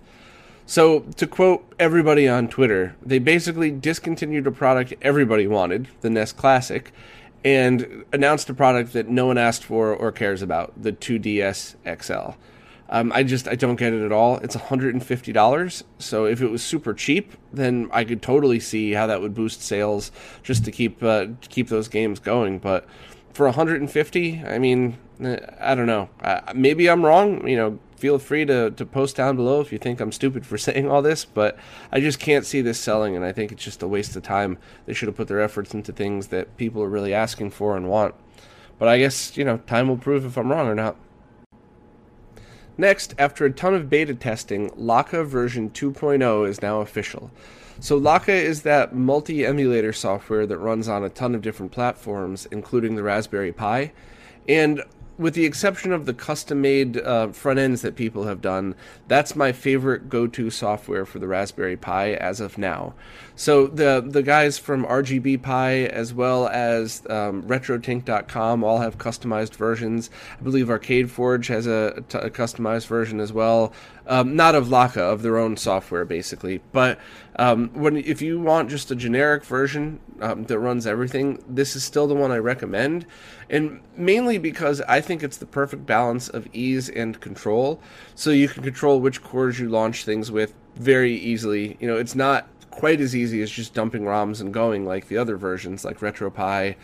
So, 0.66 1.02
to 1.18 1.28
quote 1.28 1.66
everybody 1.78 2.30
on 2.30 2.48
Twitter, 2.48 2.96
they 3.02 3.20
basically 3.20 3.70
discontinued 3.70 4.48
a 4.48 4.52
product 4.52 4.94
everybody 5.02 5.46
wanted, 5.46 5.90
the 6.02 6.10
NES 6.10 6.32
Classic, 6.32 6.94
and 7.44 8.06
announced 8.14 8.50
a 8.50 8.54
product 8.54 8.94
that 8.94 9.10
no 9.10 9.26
one 9.26 9.38
asked 9.38 9.66
for 9.66 9.94
or 9.94 10.12
cares 10.12 10.42
about, 10.42 10.72
the 10.82 10.94
2DS 10.94 11.76
XL. 12.02 12.38
Um, 12.94 13.12
I 13.12 13.24
just 13.24 13.48
I 13.48 13.56
don't 13.56 13.76
get 13.76 13.92
it 13.92 14.06
at 14.06 14.12
all. 14.12 14.38
It's 14.38 14.56
$150. 14.56 15.84
So 15.98 16.26
if 16.26 16.42
it 16.42 16.52
was 16.52 16.62
super 16.62 16.94
cheap, 16.94 17.34
then 17.52 17.90
I 17.92 18.04
could 18.04 18.22
totally 18.22 18.60
see 18.60 18.92
how 18.92 19.08
that 19.08 19.20
would 19.20 19.34
boost 19.34 19.64
sales 19.64 20.12
just 20.44 20.64
to 20.66 20.72
keep 20.72 21.02
uh, 21.02 21.28
keep 21.42 21.70
those 21.70 21.88
games 21.88 22.20
going. 22.20 22.60
But 22.60 22.86
for 23.34 23.48
150, 23.48 24.44
I 24.46 24.60
mean, 24.60 25.00
eh, 25.20 25.40
I 25.60 25.74
don't 25.74 25.88
know. 25.88 26.08
Uh, 26.22 26.42
maybe 26.54 26.88
I'm 26.88 27.04
wrong. 27.04 27.48
You 27.48 27.58
know, 27.58 27.80
feel 27.98 28.20
free 28.20 28.46
to, 28.46 28.70
to 28.70 28.86
post 28.86 29.16
down 29.16 29.38
below 29.38 29.60
if 29.60 29.72
you 29.72 29.80
think 29.80 30.00
I'm 30.00 30.12
stupid 30.12 30.46
for 30.46 30.58
saying 30.60 30.88
all 30.88 31.02
this, 31.02 31.26
but 31.26 31.58
I 31.92 32.00
just 32.00 32.20
can't 32.20 32.46
see 32.46 32.62
this 32.62 32.80
selling, 32.80 33.16
and 33.16 33.26
I 33.26 33.32
think 33.32 33.52
it's 33.52 33.64
just 33.64 33.82
a 33.82 33.88
waste 33.88 34.16
of 34.16 34.22
time. 34.22 34.60
They 34.86 34.94
should 34.94 35.08
have 35.08 35.18
put 35.18 35.30
their 35.30 35.42
efforts 35.42 35.74
into 35.74 35.92
things 35.92 36.28
that 36.28 36.58
people 36.58 36.84
are 36.84 36.90
really 36.90 37.14
asking 37.14 37.52
for 37.52 37.76
and 37.76 37.90
want. 37.90 38.14
But 38.78 38.88
I 38.88 39.00
guess, 39.00 39.36
you 39.36 39.46
know, 39.46 39.58
time 39.58 39.88
will 39.88 39.98
prove 39.98 40.26
if 40.26 40.38
I'm 40.38 40.52
wrong 40.52 40.68
or 40.68 40.76
not. 40.76 40.96
Next, 42.78 43.14
after 43.20 43.46
a 43.46 43.52
ton 43.52 43.76
of 43.76 43.90
beta 43.90 44.16
testing, 44.16 44.70
Lakka 44.72 45.26
version 45.26 45.70
2.0 45.70 46.48
is 46.48 46.62
now 46.62 46.82
official. 46.82 47.32
So, 47.80 48.00
Lakka 48.00 48.30
is 48.30 48.64
that 48.64 48.96
multi 48.96 49.46
emulator 49.46 49.94
software 49.94 50.48
that 50.48 50.58
runs 50.58 50.88
on 50.88 51.04
a 51.04 51.10
ton 51.10 51.36
of 51.36 51.42
different 51.42 51.72
platforms, 51.72 52.48
including 52.52 52.96
the 52.96 53.04
Raspberry 53.04 53.52
Pi. 53.52 53.92
And 54.48 54.84
with 55.18 55.36
the 55.36 55.46
exception 55.46 55.92
of 55.92 56.06
the 56.06 56.14
custom 56.14 56.62
made 56.62 56.98
uh, 56.98 57.28
front 57.28 57.60
ends 57.60 57.82
that 57.82 57.96
people 57.96 58.26
have 58.26 58.42
done, 58.42 58.76
that's 59.08 59.36
my 59.36 59.52
favorite 59.52 60.10
go 60.10 60.26
to 60.28 60.50
software 60.50 61.06
for 61.06 61.20
the 61.20 61.28
Raspberry 61.28 61.78
Pi 61.78 62.14
as 62.14 62.40
of 62.40 62.58
now. 62.58 62.94
So 63.36 63.68
the 63.68 64.04
the 64.06 64.22
guys 64.22 64.60
from 64.60 64.86
RGB 64.86 65.42
Pi 65.42 65.86
as 65.86 66.14
well 66.14 66.48
as 66.50 67.02
um, 67.10 67.44
RetroTink.com 67.44 68.64
all 68.64 68.80
have 68.80 68.98
customized 68.98 69.56
versions. 69.56 70.10
I 70.40 70.44
believe 70.44 70.70
Arcade 70.70 71.10
Forge 71.10 71.48
has 71.48 71.66
a, 71.66 72.04
a 72.14 72.30
customized 72.30 72.88
version 72.88 73.20
as 73.20 73.34
well. 73.34 73.74
Um, 74.06 74.36
not 74.36 74.54
of 74.54 74.68
Lakka, 74.68 75.02
of 75.02 75.22
their 75.22 75.38
own 75.38 75.58
software, 75.58 76.06
basically. 76.06 76.62
But 76.74 77.00
um, 77.38 77.70
when 77.74 77.98
if 77.98 78.22
you 78.22 78.40
want 78.40 78.70
just 78.70 78.92
a 78.92 78.96
generic 78.96 79.46
version 79.46 80.00
um, 80.22 80.44
that 80.44 80.60
runs 80.60 80.86
everything, 80.86 81.44
this 81.48 81.76
is 81.76 81.84
still 81.84 82.06
the 82.06 82.14
one 82.14 82.32
I 82.32 82.38
recommend, 82.38 83.08
and 83.50 83.82
mainly 83.96 84.38
because 84.38 84.82
I 84.82 85.02
think 85.02 85.24
it's 85.24 85.38
the 85.38 85.46
perfect 85.48 85.86
balance 85.86 86.28
of 86.30 86.48
ease 86.54 86.88
and 86.90 87.20
control. 87.20 87.82
So 88.14 88.30
you 88.30 88.48
can 88.48 88.62
control 88.62 89.00
which 89.00 89.24
cores 89.24 89.60
you 89.60 89.70
launch 89.70 90.06
things 90.06 90.30
with 90.30 90.54
very 90.76 91.14
easily. 91.16 91.78
You 91.80 91.88
know, 91.88 91.98
it's 91.98 92.16
not 92.16 92.48
quite 92.74 93.00
as 93.00 93.16
easy 93.16 93.42
as 93.42 93.52
just 93.52 93.74
dumping 93.74 94.04
ROMs 94.04 94.42
and 94.42 94.54
going 94.54 94.86
like 94.86 95.08
the 95.08 95.18
other 95.18 95.38
versions, 95.38 95.86
like 95.86 96.00
RetroPie, 96.00 96.76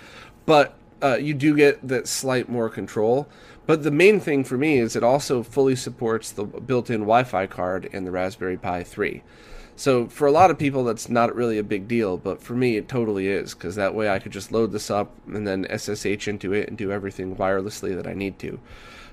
but 0.45 0.75
uh, 1.01 1.17
you 1.17 1.33
do 1.33 1.55
get 1.55 1.85
that 1.87 2.07
slight 2.07 2.49
more 2.49 2.69
control. 2.69 3.27
But 3.65 3.83
the 3.83 3.91
main 3.91 4.19
thing 4.19 4.43
for 4.43 4.57
me 4.57 4.79
is 4.79 4.95
it 4.95 5.03
also 5.03 5.43
fully 5.43 5.75
supports 5.75 6.31
the 6.31 6.43
built-in 6.43 7.01
Wi-Fi 7.01 7.47
card 7.47 7.85
in 7.85 8.03
the 8.03 8.11
Raspberry 8.11 8.57
Pi 8.57 8.83
3. 8.83 9.21
So 9.75 10.07
for 10.07 10.27
a 10.27 10.31
lot 10.31 10.51
of 10.51 10.57
people, 10.57 10.83
that's 10.83 11.07
not 11.07 11.35
really 11.35 11.57
a 11.57 11.63
big 11.63 11.87
deal, 11.87 12.17
but 12.17 12.41
for 12.41 12.53
me, 12.53 12.75
it 12.75 12.89
totally 12.89 13.27
is 13.27 13.53
because 13.53 13.75
that 13.75 13.95
way 13.95 14.09
I 14.09 14.19
could 14.19 14.33
just 14.33 14.51
load 14.51 14.71
this 14.71 14.89
up 14.89 15.13
and 15.27 15.47
then 15.47 15.67
SSH 15.69 16.27
into 16.27 16.51
it 16.51 16.67
and 16.67 16.77
do 16.77 16.91
everything 16.91 17.35
wirelessly 17.35 17.95
that 17.95 18.07
I 18.07 18.13
need 18.13 18.39
to. 18.39 18.59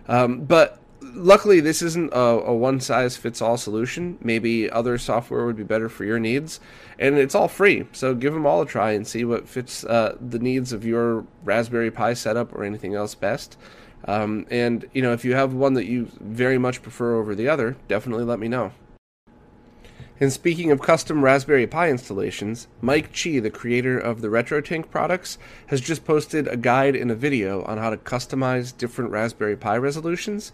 Um, 0.09 0.41
but 0.41 0.81
luckily, 1.17 1.61
this 1.61 1.83
isn't 1.83 2.13
a, 2.13 2.19
a 2.19 2.55
one 2.55 2.81
size 2.81 3.17
fits 3.17 3.43
all 3.43 3.57
solution. 3.57 4.19
Maybe 4.23 4.71
other 4.71 4.99
software 4.99 5.47
would 5.47 5.57
be 5.57 5.65
better 5.65 5.89
for 5.89 6.05
your 6.05 6.19
needs, 6.19 6.61
and 6.99 7.17
it's 7.19 7.35
all 7.35 7.49
free. 7.49 7.87
So 7.93 8.15
give 8.15 8.35
them 8.35 8.47
all 8.47 8.63
a 8.63 8.67
try 8.67 8.93
and 8.93 9.07
see 9.07 9.25
what 9.25 9.49
fits 9.49 9.85
uh, 9.85 10.17
the 10.21 10.39
needs 10.39 10.73
of 10.73 10.85
your 10.85 11.27
Raspberry 11.45 11.91
Pi 11.91 12.15
setup 12.15 12.55
or 12.55 12.65
anything 12.65 12.95
else 12.95 13.15
best. 13.15 13.59
Um, 14.05 14.47
and 14.51 14.89
you 14.93 15.03
know, 15.03 15.13
if 15.13 15.25
you 15.25 15.35
have 15.35 15.53
one 15.53 15.75
that 15.75 15.87
you 15.87 16.09
very 16.21 16.59
much 16.59 16.83
prefer 16.83 17.17
over 17.17 17.35
the 17.35 17.49
other, 17.49 17.77
definitely 17.89 18.25
let 18.25 18.39
me 18.39 18.49
know. 18.49 18.73
And 20.19 20.33
speaking 20.33 20.71
of 20.71 20.81
custom 20.81 21.23
Raspberry 21.23 21.67
Pi 21.67 21.91
installations, 21.91 22.69
Mike 22.81 23.11
Chi, 23.13 23.39
the 23.39 23.51
creator 23.51 23.99
of 23.99 24.23
the 24.23 24.29
RetroTink 24.29 24.89
products, 24.89 25.37
has 25.67 25.83
just 25.83 26.07
posted 26.07 26.49
a 26.49 26.57
guide 26.57 26.97
and 26.97 27.11
a 27.11 27.15
video 27.15 27.63
on 27.65 27.77
how 27.77 27.91
to 27.91 27.99
customize 27.99 28.75
different 28.75 29.11
Raspberry 29.11 29.57
Pi 29.57 29.77
resolutions. 29.77 30.53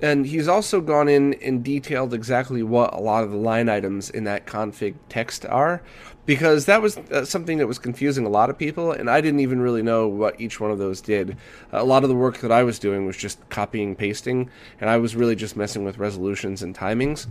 And 0.00 0.26
he's 0.26 0.46
also 0.46 0.80
gone 0.80 1.08
in 1.08 1.34
and 1.34 1.64
detailed 1.64 2.14
exactly 2.14 2.62
what 2.62 2.94
a 2.94 3.00
lot 3.00 3.24
of 3.24 3.30
the 3.30 3.36
line 3.36 3.68
items 3.68 4.10
in 4.10 4.24
that 4.24 4.46
config 4.46 4.94
text 5.08 5.44
are, 5.46 5.82
because 6.24 6.66
that 6.66 6.82
was 6.82 6.98
uh, 6.98 7.24
something 7.24 7.58
that 7.58 7.66
was 7.66 7.78
confusing 7.78 8.24
a 8.24 8.28
lot 8.28 8.50
of 8.50 8.58
people, 8.58 8.92
and 8.92 9.10
I 9.10 9.20
didn't 9.20 9.40
even 9.40 9.60
really 9.60 9.82
know 9.82 10.06
what 10.06 10.40
each 10.40 10.60
one 10.60 10.70
of 10.70 10.78
those 10.78 11.00
did. 11.00 11.36
A 11.72 11.84
lot 11.84 12.02
of 12.02 12.10
the 12.10 12.14
work 12.14 12.38
that 12.38 12.52
I 12.52 12.62
was 12.62 12.78
doing 12.78 13.06
was 13.06 13.16
just 13.16 13.48
copying 13.48 13.96
pasting, 13.96 14.50
and 14.80 14.88
I 14.88 14.98
was 14.98 15.16
really 15.16 15.34
just 15.34 15.56
messing 15.56 15.84
with 15.84 15.98
resolutions 15.98 16.62
and 16.62 16.76
timings. 16.76 17.26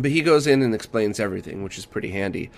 But 0.00 0.10
he 0.10 0.20
goes 0.20 0.46
in 0.46 0.62
and 0.62 0.74
explains 0.74 1.20
everything, 1.20 1.62
which 1.62 1.78
is 1.78 1.86
pretty 1.86 2.10
handy. 2.10 2.50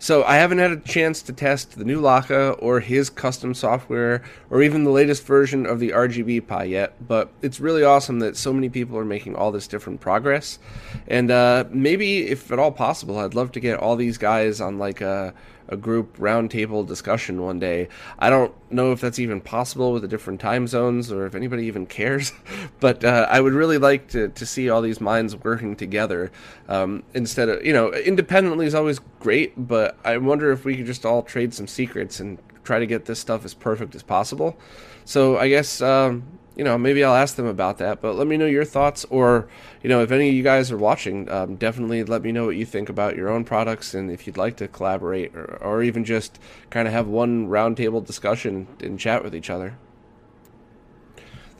So 0.00 0.22
I 0.22 0.36
haven't 0.36 0.58
had 0.58 0.70
a 0.70 0.76
chance 0.76 1.22
to 1.22 1.32
test 1.32 1.76
the 1.76 1.84
new 1.84 2.00
Lakka 2.00 2.56
or 2.60 2.78
his 2.78 3.10
custom 3.10 3.52
software 3.52 4.22
or 4.48 4.62
even 4.62 4.84
the 4.84 4.90
latest 4.90 5.24
version 5.24 5.66
of 5.66 5.80
the 5.80 5.90
RGB 5.90 6.46
Pi 6.46 6.64
yet, 6.64 6.94
but 7.06 7.30
it's 7.42 7.58
really 7.58 7.82
awesome 7.82 8.20
that 8.20 8.36
so 8.36 8.52
many 8.52 8.68
people 8.68 8.96
are 8.96 9.04
making 9.04 9.34
all 9.34 9.50
this 9.50 9.66
different 9.66 10.00
progress. 10.00 10.60
And 11.08 11.32
uh, 11.32 11.64
maybe, 11.70 12.28
if 12.28 12.52
at 12.52 12.60
all 12.60 12.70
possible, 12.70 13.18
I'd 13.18 13.34
love 13.34 13.50
to 13.52 13.60
get 13.60 13.80
all 13.80 13.96
these 13.96 14.18
guys 14.18 14.60
on 14.60 14.78
like 14.78 15.00
a 15.00 15.34
a 15.68 15.76
group 15.76 16.16
roundtable 16.18 16.86
discussion 16.86 17.42
one 17.42 17.58
day. 17.58 17.88
I 18.18 18.30
don't 18.30 18.54
know 18.70 18.92
if 18.92 19.00
that's 19.00 19.18
even 19.18 19.40
possible 19.40 19.92
with 19.92 20.02
the 20.02 20.08
different 20.08 20.40
time 20.40 20.66
zones 20.66 21.12
or 21.12 21.26
if 21.26 21.34
anybody 21.34 21.64
even 21.64 21.86
cares, 21.86 22.32
but 22.80 23.04
uh, 23.04 23.26
I 23.30 23.40
would 23.40 23.52
really 23.52 23.78
like 23.78 24.08
to, 24.08 24.28
to 24.28 24.46
see 24.46 24.70
all 24.70 24.82
these 24.82 25.00
minds 25.00 25.36
working 25.36 25.76
together 25.76 26.30
um, 26.68 27.02
instead 27.14 27.48
of, 27.48 27.64
you 27.64 27.72
know, 27.72 27.92
independently 27.92 28.66
is 28.66 28.74
always 28.74 29.00
great, 29.20 29.52
but 29.56 29.98
I 30.04 30.18
wonder 30.18 30.52
if 30.52 30.64
we 30.64 30.76
could 30.76 30.86
just 30.86 31.04
all 31.04 31.22
trade 31.22 31.52
some 31.52 31.66
secrets 31.66 32.20
and 32.20 32.38
try 32.64 32.78
to 32.78 32.86
get 32.86 33.06
this 33.06 33.18
stuff 33.18 33.44
as 33.44 33.54
perfect 33.54 33.94
as 33.94 34.02
possible. 34.02 34.58
So 35.04 35.38
I 35.38 35.48
guess 35.48 35.80
um, 35.80 36.37
you 36.58 36.64
know, 36.64 36.76
maybe 36.76 37.04
I'll 37.04 37.14
ask 37.14 37.36
them 37.36 37.46
about 37.46 37.78
that. 37.78 38.02
But 38.02 38.16
let 38.16 38.26
me 38.26 38.36
know 38.36 38.44
your 38.44 38.64
thoughts, 38.64 39.06
or 39.08 39.48
you 39.80 39.88
know, 39.88 40.02
if 40.02 40.10
any 40.10 40.28
of 40.28 40.34
you 40.34 40.42
guys 40.42 40.72
are 40.72 40.76
watching, 40.76 41.30
um, 41.30 41.54
definitely 41.54 42.02
let 42.02 42.22
me 42.22 42.32
know 42.32 42.46
what 42.46 42.56
you 42.56 42.66
think 42.66 42.88
about 42.88 43.16
your 43.16 43.28
own 43.28 43.44
products, 43.44 43.94
and 43.94 44.10
if 44.10 44.26
you'd 44.26 44.36
like 44.36 44.56
to 44.56 44.66
collaborate, 44.66 45.34
or, 45.36 45.56
or 45.62 45.82
even 45.84 46.04
just 46.04 46.40
kind 46.68 46.88
of 46.88 46.92
have 46.92 47.06
one 47.06 47.46
roundtable 47.46 48.04
discussion 48.04 48.66
and 48.80 48.98
chat 48.98 49.22
with 49.22 49.36
each 49.36 49.48
other. 49.48 49.78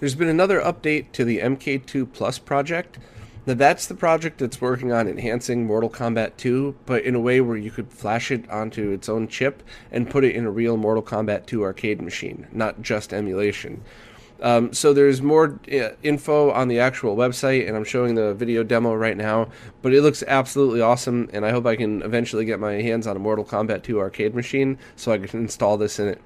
There's 0.00 0.16
been 0.16 0.28
another 0.28 0.60
update 0.60 1.12
to 1.12 1.24
the 1.24 1.38
MK2 1.38 2.12
Plus 2.12 2.38
project. 2.38 2.98
Now 3.46 3.54
that's 3.54 3.86
the 3.86 3.94
project 3.94 4.38
that's 4.38 4.60
working 4.60 4.92
on 4.92 5.08
enhancing 5.08 5.64
Mortal 5.64 5.88
Kombat 5.88 6.36
2, 6.36 6.76
but 6.86 7.04
in 7.04 7.14
a 7.14 7.20
way 7.20 7.40
where 7.40 7.56
you 7.56 7.70
could 7.70 7.92
flash 7.92 8.30
it 8.30 8.48
onto 8.50 8.90
its 8.90 9.08
own 9.08 9.26
chip 9.26 9.62
and 9.90 10.10
put 10.10 10.24
it 10.24 10.34
in 10.34 10.44
a 10.44 10.50
real 10.50 10.76
Mortal 10.76 11.02
Kombat 11.02 11.46
2 11.46 11.62
arcade 11.62 12.02
machine, 12.02 12.46
not 12.52 12.82
just 12.82 13.14
emulation. 13.14 13.82
Um, 14.40 14.72
so 14.72 14.92
there's 14.92 15.20
more 15.20 15.58
uh, 15.72 15.90
info 16.02 16.50
on 16.50 16.68
the 16.68 16.80
actual 16.80 17.16
website, 17.16 17.66
and 17.66 17.76
I'm 17.76 17.84
showing 17.84 18.14
the 18.14 18.34
video 18.34 18.62
demo 18.62 18.94
right 18.94 19.16
now. 19.16 19.48
But 19.82 19.94
it 19.94 20.02
looks 20.02 20.22
absolutely 20.26 20.80
awesome, 20.80 21.28
and 21.32 21.44
I 21.44 21.50
hope 21.50 21.66
I 21.66 21.76
can 21.76 22.02
eventually 22.02 22.44
get 22.44 22.60
my 22.60 22.74
hands 22.74 23.06
on 23.06 23.16
a 23.16 23.20
Mortal 23.20 23.44
Kombat 23.44 23.82
2 23.82 23.98
arcade 23.98 24.34
machine 24.34 24.78
so 24.96 25.12
I 25.12 25.18
can 25.18 25.40
install 25.40 25.76
this 25.76 25.98
in 25.98 26.08
it. 26.08 26.20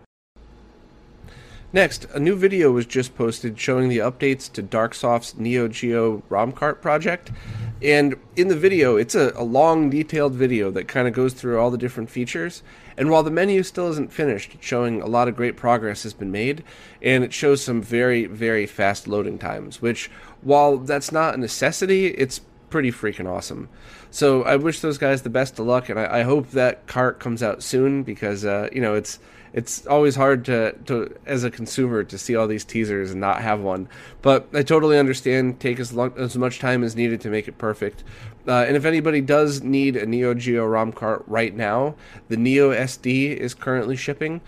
Next, 1.74 2.04
a 2.12 2.20
new 2.20 2.36
video 2.36 2.70
was 2.70 2.84
just 2.84 3.16
posted 3.16 3.58
showing 3.58 3.88
the 3.88 3.96
updates 3.96 4.52
to 4.52 4.62
Darksoft's 4.62 5.38
Neo 5.38 5.68
Geo 5.68 6.22
ROM 6.28 6.52
cart 6.52 6.82
project. 6.82 7.32
And 7.80 8.14
in 8.36 8.48
the 8.48 8.56
video, 8.56 8.96
it's 8.96 9.14
a, 9.14 9.32
a 9.34 9.42
long, 9.42 9.88
detailed 9.88 10.34
video 10.34 10.70
that 10.70 10.86
kind 10.86 11.08
of 11.08 11.14
goes 11.14 11.32
through 11.32 11.58
all 11.58 11.70
the 11.70 11.78
different 11.78 12.10
features. 12.10 12.62
And 12.98 13.08
while 13.08 13.22
the 13.22 13.30
menu 13.30 13.62
still 13.62 13.88
isn't 13.88 14.12
finished, 14.12 14.54
it's 14.54 14.66
showing 14.66 15.00
a 15.00 15.06
lot 15.06 15.28
of 15.28 15.36
great 15.36 15.56
progress 15.56 16.02
has 16.02 16.12
been 16.12 16.30
made, 16.30 16.62
and 17.00 17.24
it 17.24 17.32
shows 17.32 17.64
some 17.64 17.80
very, 17.80 18.26
very 18.26 18.66
fast 18.66 19.08
loading 19.08 19.38
times, 19.38 19.80
which, 19.80 20.10
while 20.42 20.76
that's 20.76 21.10
not 21.10 21.34
a 21.34 21.38
necessity, 21.38 22.08
it's 22.08 22.42
pretty 22.68 22.92
freaking 22.92 23.26
awesome. 23.26 23.70
So 24.10 24.42
I 24.42 24.56
wish 24.56 24.80
those 24.80 24.98
guys 24.98 25.22
the 25.22 25.30
best 25.30 25.58
of 25.58 25.64
luck, 25.64 25.88
and 25.88 25.98
I, 25.98 26.18
I 26.18 26.22
hope 26.22 26.50
that 26.50 26.86
cart 26.86 27.18
comes 27.18 27.42
out 27.42 27.62
soon 27.62 28.02
because, 28.02 28.44
uh, 28.44 28.68
you 28.72 28.82
know, 28.82 28.94
it's 28.94 29.18
it's 29.52 29.86
always 29.86 30.16
hard 30.16 30.44
to, 30.46 30.72
to 30.86 31.14
as 31.26 31.44
a 31.44 31.50
consumer 31.50 32.04
to 32.04 32.18
see 32.18 32.34
all 32.34 32.46
these 32.46 32.64
teasers 32.64 33.10
and 33.10 33.20
not 33.20 33.42
have 33.42 33.60
one. 33.60 33.88
But 34.22 34.48
I 34.52 34.62
totally 34.62 34.98
understand. 34.98 35.60
Take 35.60 35.78
as 35.78 35.92
long 35.92 36.12
as 36.16 36.36
much 36.36 36.58
time 36.58 36.82
as 36.82 36.96
needed 36.96 37.20
to 37.22 37.28
make 37.28 37.48
it 37.48 37.58
perfect. 37.58 38.02
Uh, 38.46 38.64
and 38.66 38.76
if 38.76 38.84
anybody 38.84 39.20
does 39.20 39.62
need 39.62 39.96
a 39.96 40.06
Neo 40.06 40.34
Geo 40.34 40.66
ROM 40.66 40.92
cart 40.92 41.22
right 41.26 41.54
now, 41.54 41.94
the 42.28 42.36
Neo 42.36 42.72
SD 42.72 43.36
is 43.36 43.54
currently 43.54 43.96
shipping. 43.96 44.40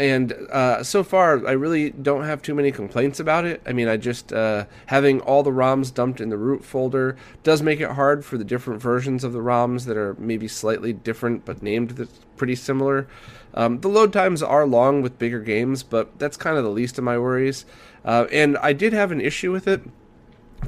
And 0.00 0.32
uh, 0.32 0.82
so 0.82 1.04
far, 1.04 1.46
I 1.46 1.52
really 1.52 1.90
don't 1.90 2.24
have 2.24 2.40
too 2.40 2.54
many 2.54 2.72
complaints 2.72 3.20
about 3.20 3.44
it. 3.44 3.60
I 3.66 3.74
mean, 3.74 3.86
I 3.86 3.98
just 3.98 4.32
uh, 4.32 4.64
having 4.86 5.20
all 5.20 5.42
the 5.42 5.50
ROMs 5.50 5.92
dumped 5.92 6.22
in 6.22 6.30
the 6.30 6.38
root 6.38 6.64
folder 6.64 7.18
does 7.42 7.60
make 7.60 7.80
it 7.80 7.90
hard 7.90 8.24
for 8.24 8.38
the 8.38 8.44
different 8.44 8.80
versions 8.80 9.24
of 9.24 9.34
the 9.34 9.40
ROMs 9.40 9.84
that 9.84 9.98
are 9.98 10.14
maybe 10.14 10.48
slightly 10.48 10.94
different 10.94 11.44
but 11.44 11.62
named 11.62 12.08
pretty 12.38 12.54
similar. 12.54 13.08
Um, 13.52 13.82
the 13.82 13.88
load 13.88 14.10
times 14.10 14.42
are 14.42 14.64
long 14.64 15.02
with 15.02 15.18
bigger 15.18 15.40
games, 15.40 15.82
but 15.82 16.18
that's 16.18 16.38
kind 16.38 16.56
of 16.56 16.64
the 16.64 16.70
least 16.70 16.96
of 16.96 17.04
my 17.04 17.18
worries. 17.18 17.66
Uh, 18.02 18.24
and 18.32 18.56
I 18.56 18.72
did 18.72 18.94
have 18.94 19.12
an 19.12 19.20
issue 19.20 19.52
with 19.52 19.68
it. 19.68 19.82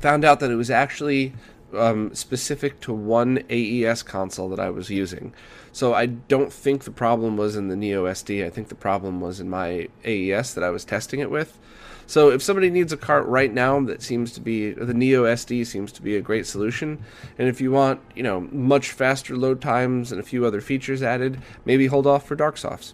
Found 0.01 0.27
out 0.27 0.41
that 0.41 0.51
it 0.51 0.57
was 0.57 0.71
actually 0.71 1.33
um, 1.75 2.15
specific 2.15 2.81
to 2.81 2.93
one 2.93 3.43
AES 3.49 4.03
console 4.03 4.51
that 4.51 4.61
I 4.61 4.69
was 4.69 4.91
using. 4.91 5.33
So 5.73 5.95
I 5.95 6.07
don't 6.07 6.53
think 6.53 6.85
the 6.85 6.91
problem 6.91 7.37
was 7.37 7.57
in 7.57 7.69
the 7.69 7.77
Neo 7.77 8.05
SD. 8.05 8.45
I 8.45 8.51
think 8.51 8.69
the 8.69 8.75
problem 8.75 9.21
was 9.21 9.41
in 9.41 9.49
my 9.49 9.89
AES 10.05 10.55
that 10.55 10.63
I 10.63 10.71
was 10.71 10.85
testing 10.85 11.21
it 11.21 11.31
with. 11.31 11.59
So 12.07 12.31
if 12.31 12.43
somebody 12.43 12.69
needs 12.69 12.93
a 12.93 12.99
cart 12.99 13.27
right 13.27 13.53
now, 13.53 13.81
that 13.81 14.03
seems 14.03 14.33
to 14.33 14.41
be 14.41 14.73
the 14.73 14.93
Neo 14.93 15.25
SD 15.25 15.67
seems 15.67 15.91
to 15.93 16.03
be 16.03 16.17
a 16.17 16.21
great 16.21 16.47
solution. 16.47 17.03
And 17.39 17.49
if 17.49 17.61
you 17.61 17.73
want, 17.73 18.01
you 18.15 18.23
know, 18.23 18.41
much 18.53 18.91
faster 18.91 19.35
load 19.35 19.63
times 19.63 20.13
and 20.13 20.21
a 20.21 20.25
few 20.25 20.45
other 20.45 20.61
features 20.61 21.03
added, 21.03 21.41
maybe 21.65 21.87
hold 21.87 22.07
off 22.07 22.27
for 22.27 22.37
Darksofts. 22.37 22.93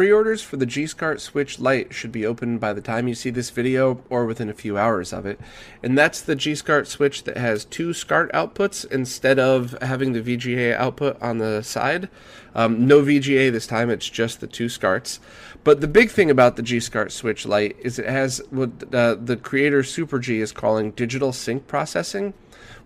Pre-orders 0.00 0.42
for 0.42 0.56
the 0.56 0.64
G-SCART 0.64 1.20
Switch 1.20 1.58
Lite 1.60 1.92
should 1.92 2.10
be 2.10 2.24
open 2.24 2.56
by 2.56 2.72
the 2.72 2.80
time 2.80 3.06
you 3.06 3.14
see 3.14 3.28
this 3.28 3.50
video 3.50 4.02
or 4.08 4.24
within 4.24 4.48
a 4.48 4.54
few 4.54 4.78
hours 4.78 5.12
of 5.12 5.26
it. 5.26 5.38
And 5.82 5.98
that's 5.98 6.22
the 6.22 6.34
G-SCART 6.34 6.88
Switch 6.88 7.24
that 7.24 7.36
has 7.36 7.66
two 7.66 7.92
SCART 7.92 8.32
outputs 8.32 8.90
instead 8.90 9.38
of 9.38 9.76
having 9.82 10.14
the 10.14 10.22
VGA 10.22 10.74
output 10.74 11.20
on 11.20 11.36
the 11.36 11.60
side. 11.60 12.08
Um, 12.54 12.86
no 12.86 13.02
VGA 13.02 13.52
this 13.52 13.66
time, 13.66 13.90
it's 13.90 14.08
just 14.08 14.40
the 14.40 14.46
two 14.46 14.70
SCARTs. 14.70 15.20
But 15.64 15.82
the 15.82 15.86
big 15.86 16.08
thing 16.08 16.30
about 16.30 16.56
the 16.56 16.62
G-SCART 16.62 17.12
Switch 17.12 17.44
Lite 17.44 17.76
is 17.80 17.98
it 17.98 18.08
has 18.08 18.40
what 18.48 18.70
uh, 18.94 19.16
the 19.16 19.36
creator 19.36 19.82
Super 19.82 20.18
G 20.18 20.40
is 20.40 20.50
calling 20.50 20.92
digital 20.92 21.30
sync 21.30 21.66
processing 21.66 22.32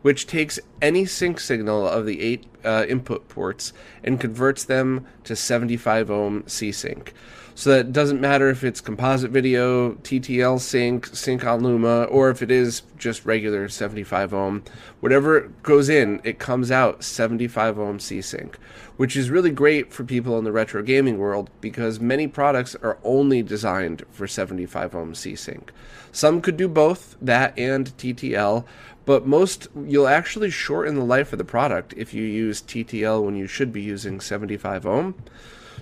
which 0.04 0.26
takes 0.26 0.60
any 0.82 1.06
sync 1.06 1.40
signal 1.40 1.88
of 1.88 2.04
the 2.04 2.20
eight 2.20 2.44
uh, 2.62 2.84
input 2.86 3.26
ports 3.26 3.72
and 4.02 4.20
converts 4.20 4.62
them 4.62 5.06
to 5.24 5.34
75 5.34 6.10
ohm 6.10 6.44
C 6.46 6.72
sync. 6.72 7.14
So 7.54 7.70
that 7.70 7.80
it 7.80 7.92
doesn't 7.94 8.20
matter 8.20 8.50
if 8.50 8.62
it's 8.64 8.82
composite 8.82 9.30
video, 9.30 9.92
TTL 9.94 10.60
sync, 10.60 11.06
sync 11.06 11.46
on 11.46 11.62
Luma, 11.62 12.02
or 12.04 12.28
if 12.28 12.42
it 12.42 12.50
is 12.50 12.82
just 12.98 13.24
regular 13.24 13.66
75 13.66 14.34
ohm. 14.34 14.62
Whatever 15.00 15.52
goes 15.62 15.88
in, 15.88 16.20
it 16.22 16.38
comes 16.38 16.70
out 16.70 17.02
75 17.02 17.78
ohm 17.78 17.98
C 17.98 18.20
sync, 18.20 18.58
which 18.98 19.16
is 19.16 19.30
really 19.30 19.50
great 19.50 19.90
for 19.90 20.04
people 20.04 20.36
in 20.36 20.44
the 20.44 20.52
retro 20.52 20.82
gaming 20.82 21.16
world 21.16 21.48
because 21.62 21.98
many 21.98 22.28
products 22.28 22.74
are 22.82 22.98
only 23.04 23.42
designed 23.42 24.02
for 24.10 24.26
75 24.26 24.94
ohm 24.94 25.14
C 25.14 25.34
sync. 25.34 25.72
Some 26.12 26.40
could 26.42 26.56
do 26.56 26.68
both, 26.68 27.16
that 27.22 27.58
and 27.58 27.86
TTL, 27.96 28.64
but 29.04 29.26
most 29.26 29.68
you'll 29.86 30.08
actually 30.08 30.50
shorten 30.50 30.94
the 30.94 31.04
life 31.04 31.32
of 31.32 31.38
the 31.38 31.44
product 31.44 31.94
if 31.96 32.14
you 32.14 32.24
use 32.24 32.62
TTL 32.62 33.24
when 33.24 33.36
you 33.36 33.46
should 33.46 33.72
be 33.72 33.82
using 33.82 34.20
75 34.20 34.86
ohm. 34.86 35.14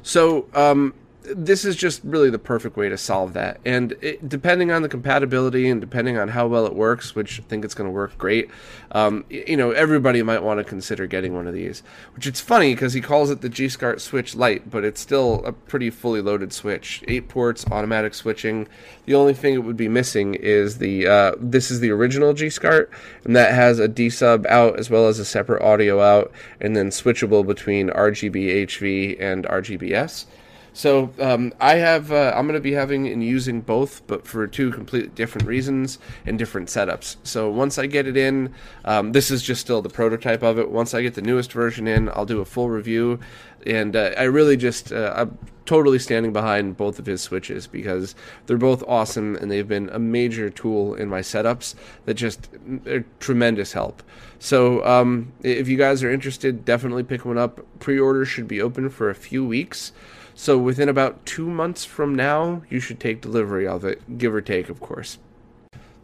So 0.03 0.49
um, 0.55 0.95
this 1.25 1.65
is 1.65 1.77
just 1.77 2.01
really 2.05 2.31
the 2.31 2.39
perfect 2.39 2.77
way 2.77 2.89
to 2.89 2.99
solve 2.99 3.33
that. 3.35 3.61
And 3.65 3.93
it, 4.01 4.29
depending 4.29 4.71
on 4.71 4.83
the 4.83 4.89
compatibility 4.89 5.69
and 5.69 5.81
depending 5.81 6.19
on 6.19 6.29
how 6.29 6.47
well 6.47 6.67
it 6.67 6.75
works, 6.75 7.15
which 7.15 7.41
I 7.41 7.43
think 7.45 7.65
it's 7.65 7.75
going 7.75 7.89
to 7.89 7.93
work 7.93 8.17
great, 8.19 8.51
um, 8.93 9.25
you 9.31 9.57
know, 9.57 9.71
everybody 9.71 10.23
might 10.23 10.43
want 10.43 10.59
to 10.59 10.65
consider 10.65 11.07
getting 11.07 11.35
one 11.35 11.47
of 11.47 11.55
these. 11.55 11.83
Which 12.15 12.27
it's 12.27 12.41
funny 12.41 12.75
because 12.75 12.93
he 12.93 13.01
calls 13.01 13.31
it 13.31 13.41
the 13.41 13.49
G 13.49 13.69
SCART 13.69 14.01
Switch 14.01 14.35
Lite, 14.35 14.71
but 14.71 14.85
it's 14.85 15.01
still 15.01 15.45
a 15.45 15.53
pretty 15.53 15.91
fully 15.91 16.21
loaded 16.21 16.53
switch. 16.53 17.03
Eight 17.09 17.29
ports, 17.29 17.65
automatic 17.71 18.15
switching. 18.15 18.69
The 19.07 19.15
only 19.15 19.35
thing 19.35 19.55
it 19.55 19.65
would 19.65 19.77
be 19.77 19.89
missing 19.89 20.35
is 20.35 20.79
the 20.79 21.07
uh, 21.07 21.33
this 21.39 21.71
is 21.71 21.81
the 21.81 21.91
original 21.91 22.33
G 22.35 22.51
SCART, 22.51 22.91
and 23.25 23.37
that 23.37 23.53
has 23.53 23.79
a 23.79 23.89
D 23.89 24.11
sub 24.11 24.47
out 24.47 24.79
as 24.79 24.91
well 24.91 25.07
as 25.07 25.19
a 25.19 25.25
separate 25.25 25.63
audio 25.63 26.01
out, 26.01 26.33
and 26.61 26.77
then 26.77 26.91
switchable 26.91 27.47
between 27.47 27.91
RGB 27.91 28.67
HV 28.67 29.21
and 29.21 29.45
RGBS. 29.45 30.27
So 30.75 31.13
um, 31.19 31.53
I 31.61 31.75
have 31.75 32.13
uh, 32.13 32.33
I'm 32.35 32.47
going 32.47 32.55
to 32.55 32.61
be 32.61 32.73
having 32.73 33.07
and 33.07 33.23
using 33.23 33.61
both, 33.61 34.07
but 34.07 34.27
for 34.27 34.47
two 34.47 34.71
completely 34.71 35.11
different 35.11 35.47
reasons 35.47 35.99
and 36.25 36.39
different 36.39 36.69
setups. 36.69 37.17
So 37.25 37.51
once 37.51 37.79
I 37.79 37.87
get 37.87 38.07
it 38.07 38.17
in, 38.17 38.55
um, 38.85 39.13
this 39.13 39.31
is 39.31 39.43
just 39.43 39.61
still 39.61 39.83
the 39.83 39.91
prototype 39.91 40.43
of 40.43 40.59
it. 40.59 40.71
Once 40.71 40.95
I 40.95 41.03
get 41.03 41.15
the 41.15 41.23
newest 41.23 41.53
version 41.53 41.87
in, 41.87 42.09
I'll 42.09 42.27
do 42.27 42.41
a 42.41 42.45
full 42.47 42.71
review, 42.71 43.21
and 43.67 43.95
uh, 43.95 44.13
I 44.17 44.25
really 44.25 44.57
just 44.57 44.93
uh, 44.93 45.13
I'm 45.15 45.39
totally 45.67 45.99
standing 45.99 46.33
behind 46.33 46.77
both 46.77 46.99
of 46.99 47.07
his 47.07 47.23
switches 47.23 47.67
because 47.67 48.15
they're 48.47 48.57
both 48.57 48.83
awesome 48.89 49.37
and 49.37 49.51
they've 49.51 49.69
been 49.69 49.89
a 49.91 49.99
major 49.99 50.51
tool 50.51 50.95
in 50.95 51.09
my 51.09 51.21
setups 51.21 51.75
that 52.05 52.15
just 52.15 52.49
are 52.87 53.05
tremendous 53.21 53.73
help. 53.73 54.03
So 54.39 54.85
um, 54.85 55.33
if 55.43 55.69
you 55.69 55.77
guys 55.77 56.03
are 56.03 56.11
interested, 56.11 56.65
definitely 56.65 57.05
pick 57.05 57.25
one 57.25 57.39
up. 57.39 57.61
Pre-order 57.79 58.25
should 58.25 58.49
be 58.49 58.61
open 58.61 58.91
for 58.91 59.09
a 59.09 59.15
few 59.15 59.47
weeks. 59.47 59.93
So 60.35 60.59
within 60.59 60.89
about 60.89 61.25
two 61.27 61.49
months 61.49 61.85
from 61.85 62.15
now, 62.15 62.63
you 62.69 62.81
should 62.81 62.99
take 62.99 63.21
delivery 63.21 63.67
of 63.67 63.85
it, 63.85 64.19
give 64.19 64.35
or 64.35 64.41
take, 64.41 64.69
of 64.69 64.81
course. 64.81 65.19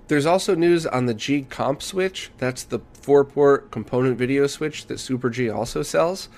There's 0.08 0.26
also 0.26 0.54
news 0.54 0.86
on 0.86 1.06
the 1.06 1.14
G 1.14 1.42
Comp 1.42 1.82
switch. 1.82 2.30
That's 2.38 2.64
the 2.64 2.80
four 2.94 3.24
port 3.24 3.70
component 3.70 4.16
video 4.16 4.46
switch 4.46 4.86
that 4.86 4.98
Super 4.98 5.28
G 5.28 5.50
also 5.50 5.82
sells. 5.82 6.28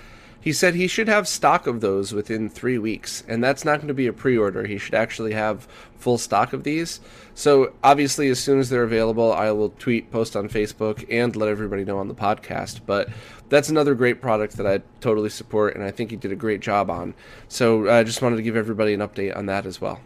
He 0.41 0.53
said 0.55 0.75
he 0.75 0.87
should 0.87 1.09
have 1.09 1.29
stock 1.29 1.67
of 1.67 1.81
those 1.81 2.15
within 2.15 2.49
three 2.49 2.79
weeks, 2.79 3.23
and 3.29 3.45
that's 3.45 3.65
not 3.65 3.77
going 3.77 3.89
to 3.89 3.95
be 3.95 4.07
a 4.07 4.13
pre 4.13 4.39
order. 4.39 4.67
He 4.67 4.79
should 4.79 4.95
actually 4.95 5.35
have 5.35 5.69
full 5.99 6.17
stock 6.17 6.55
of 6.55 6.65
these. 6.65 7.01
So, 7.35 7.75
obviously, 7.85 8.29
as 8.31 8.41
soon 8.41 8.59
as 8.59 8.71
they're 8.71 8.83
available, 8.83 9.33
I 9.33 9.51
will 9.51 9.71
tweet, 9.71 10.11
post 10.11 10.37
on 10.37 10.49
Facebook, 10.49 11.05
and 11.11 11.37
let 11.37 11.51
everybody 11.51 11.85
know 11.85 11.99
on 11.99 12.09
the 12.09 12.15
podcast. 12.15 12.81
But 12.87 13.11
that's 13.51 13.69
another 13.69 13.95
great 13.95 14.23
product 14.23 14.57
that 14.57 14.67
I 14.67 14.81
totally 15.01 15.31
support, 15.31 15.75
and 15.75 15.85
I 15.85 15.91
think 15.91 16.11
he 16.11 16.17
did 16.17 16.33
a 16.33 16.37
great 16.37 16.61
job 16.61 16.91
on. 16.91 17.15
So, 17.49 17.91
I 17.91 18.03
just 18.03 18.23
wanted 18.23 18.37
to 18.37 18.43
give 18.43 18.57
everybody 18.57 18.95
an 18.95 19.01
update 19.01 19.37
on 19.37 19.47
that 19.47 19.67
as 19.67 19.81
well. 19.81 20.01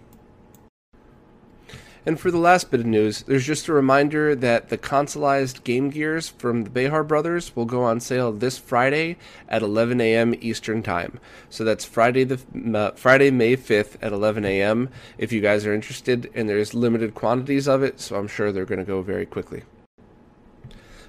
And 2.07 2.21
for 2.21 2.31
the 2.31 2.39
last 2.39 2.71
bit 2.71 2.81
of 2.81 2.87
news, 2.87 3.23
there's 3.23 3.47
just 3.47 3.67
a 3.67 3.73
reminder 3.73 4.35
that 4.35 4.69
the 4.69 4.77
consoleized 4.77 5.65
Game 5.65 5.89
Gears 5.89 6.29
from 6.29 6.65
the 6.65 6.71
Behar 6.71 7.03
Brothers 7.03 7.57
will 7.57 7.65
go 7.65 7.83
on 7.83 7.99
sale 7.99 8.31
this 8.31 8.59
Friday 8.59 9.17
at 9.49 9.63
11 9.63 10.03
a.m. 10.03 10.35
Eastern 10.41 10.83
Time. 10.83 11.19
So 11.49 11.65
that's 11.65 11.85
Friday 11.85 12.25
the 12.25 12.41
uh, 12.77 12.91
Friday 12.93 13.31
May 13.31 13.57
5th 13.57 13.97
at 14.03 14.13
11 14.13 14.45
a.m. 14.45 14.91
If 15.17 15.33
you 15.33 15.41
guys 15.41 15.65
are 15.65 15.73
interested, 15.73 16.31
and 16.35 16.47
there's 16.47 16.75
limited 16.75 17.15
quantities 17.15 17.67
of 17.67 17.83
it, 17.83 18.01
so 18.01 18.17
I'm 18.17 18.29
sure 18.29 18.53
they're 18.53 18.67
going 18.67 18.81
to 18.81 18.85
go 18.85 19.01
very 19.01 19.25
quickly. 19.25 19.63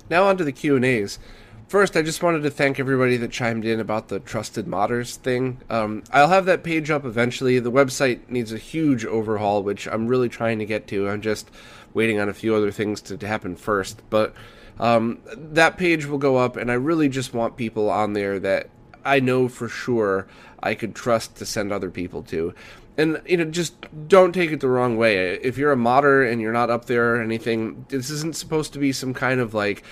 Now 0.09 0.23
on 0.25 0.37
to 0.37 0.45
the 0.45 0.51
Q 0.53 0.77
and 0.77 0.85
A's. 0.85 1.19
First, 1.67 1.97
I 1.97 2.03
just 2.03 2.21
wanted 2.21 2.43
to 2.43 2.51
thank 2.51 2.79
everybody 2.79 3.17
that 3.17 3.31
chimed 3.31 3.65
in 3.65 3.79
about 3.79 4.07
the 4.07 4.19
Trusted 4.19 4.67
Modders 4.67 5.15
thing. 5.15 5.61
Um, 5.67 6.03
I'll 6.13 6.27
have 6.27 6.45
that 6.45 6.63
page 6.63 6.91
up 6.91 7.05
eventually. 7.05 7.57
The 7.57 7.71
website 7.71 8.29
needs 8.29 8.53
a 8.53 8.59
huge 8.59 9.03
overhaul, 9.03 9.63
which 9.63 9.87
I'm 9.87 10.05
really 10.05 10.29
trying 10.29 10.59
to 10.59 10.65
get 10.65 10.85
to. 10.89 11.09
I'm 11.09 11.21
just 11.21 11.49
waiting 11.95 12.19
on 12.19 12.29
a 12.29 12.35
few 12.35 12.53
other 12.53 12.71
things 12.71 13.01
to, 13.01 13.17
to 13.17 13.27
happen 13.27 13.55
first. 13.55 14.03
But 14.11 14.35
um, 14.79 15.21
that 15.35 15.75
page 15.75 16.05
will 16.05 16.19
go 16.19 16.37
up, 16.37 16.55
and 16.55 16.69
I 16.69 16.75
really 16.75 17.09
just 17.09 17.33
want 17.33 17.57
people 17.57 17.89
on 17.89 18.13
there 18.13 18.37
that 18.39 18.69
I 19.03 19.19
know 19.19 19.47
for 19.47 19.67
sure 19.67 20.27
I 20.61 20.75
could 20.75 20.93
trust 20.93 21.35
to 21.37 21.47
send 21.47 21.71
other 21.71 21.89
people 21.89 22.21
to. 22.23 22.53
And 22.97 23.21
you 23.25 23.37
know, 23.37 23.45
just 23.45 23.73
don't 24.07 24.33
take 24.33 24.51
it 24.51 24.59
the 24.59 24.69
wrong 24.69 24.97
way. 24.97 25.33
If 25.35 25.57
you're 25.57 25.71
a 25.71 25.77
modder 25.77 26.23
and 26.23 26.39
you're 26.39 26.53
not 26.53 26.69
up 26.69 26.85
there 26.85 27.15
or 27.15 27.21
anything, 27.21 27.85
this 27.89 28.09
isn't 28.09 28.35
supposed 28.35 28.71
to 28.73 28.79
be 28.79 28.91
some 28.91 29.13
kind 29.13 29.41
of 29.41 29.53
like 29.53 29.83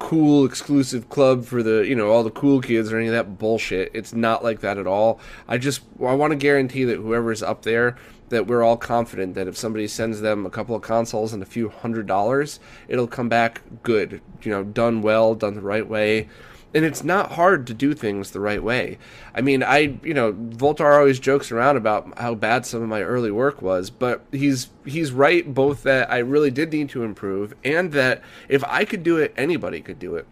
cool 0.00 0.46
exclusive 0.46 1.08
club 1.10 1.44
for 1.44 1.62
the 1.62 1.86
you 1.86 1.94
know 1.94 2.10
all 2.10 2.24
the 2.24 2.30
cool 2.30 2.60
kids 2.60 2.90
or 2.90 2.98
any 2.98 3.06
of 3.06 3.12
that 3.12 3.38
bullshit. 3.38 3.90
It's 3.94 4.12
not 4.12 4.42
like 4.42 4.60
that 4.60 4.78
at 4.78 4.86
all. 4.86 5.20
I 5.46 5.58
just 5.58 5.82
i 6.00 6.14
want 6.14 6.32
to 6.32 6.36
guarantee 6.36 6.84
that 6.84 6.96
whoever's 6.96 7.42
up 7.42 7.62
there 7.62 7.96
that 8.30 8.46
we're 8.46 8.62
all 8.62 8.76
confident 8.76 9.34
that 9.34 9.46
if 9.46 9.56
somebody 9.56 9.86
sends 9.86 10.20
them 10.20 10.46
a 10.46 10.50
couple 10.50 10.74
of 10.74 10.82
consoles 10.82 11.32
and 11.32 11.42
a 11.42 11.46
few 11.46 11.68
hundred 11.68 12.06
dollars 12.06 12.60
it'll 12.88 13.06
come 13.06 13.28
back 13.28 13.60
good. 13.82 14.20
You 14.42 14.50
know 14.50 14.64
done 14.64 15.02
well 15.02 15.34
done 15.34 15.54
the 15.54 15.60
right 15.60 15.86
way 15.86 16.28
and 16.74 16.84
it's 16.84 17.02
not 17.02 17.32
hard 17.32 17.66
to 17.66 17.74
do 17.74 17.94
things 17.94 18.30
the 18.30 18.40
right 18.40 18.62
way. 18.62 18.98
I 19.34 19.40
mean, 19.40 19.62
I 19.62 19.98
you 20.02 20.14
know, 20.14 20.32
Voultar 20.32 20.98
always 20.98 21.18
jokes 21.18 21.50
around 21.50 21.76
about 21.76 22.18
how 22.18 22.34
bad 22.34 22.66
some 22.66 22.82
of 22.82 22.88
my 22.88 23.02
early 23.02 23.30
work 23.30 23.60
was, 23.62 23.90
but 23.90 24.22
he's 24.32 24.68
he's 24.84 25.12
right 25.12 25.52
both 25.52 25.82
that 25.82 26.10
I 26.10 26.18
really 26.18 26.50
did 26.50 26.72
need 26.72 26.88
to 26.90 27.02
improve 27.02 27.54
and 27.64 27.92
that 27.92 28.22
if 28.48 28.62
I 28.64 28.84
could 28.84 29.02
do 29.02 29.16
it, 29.16 29.34
anybody 29.36 29.80
could 29.80 29.98
do 29.98 30.16
it. 30.16 30.26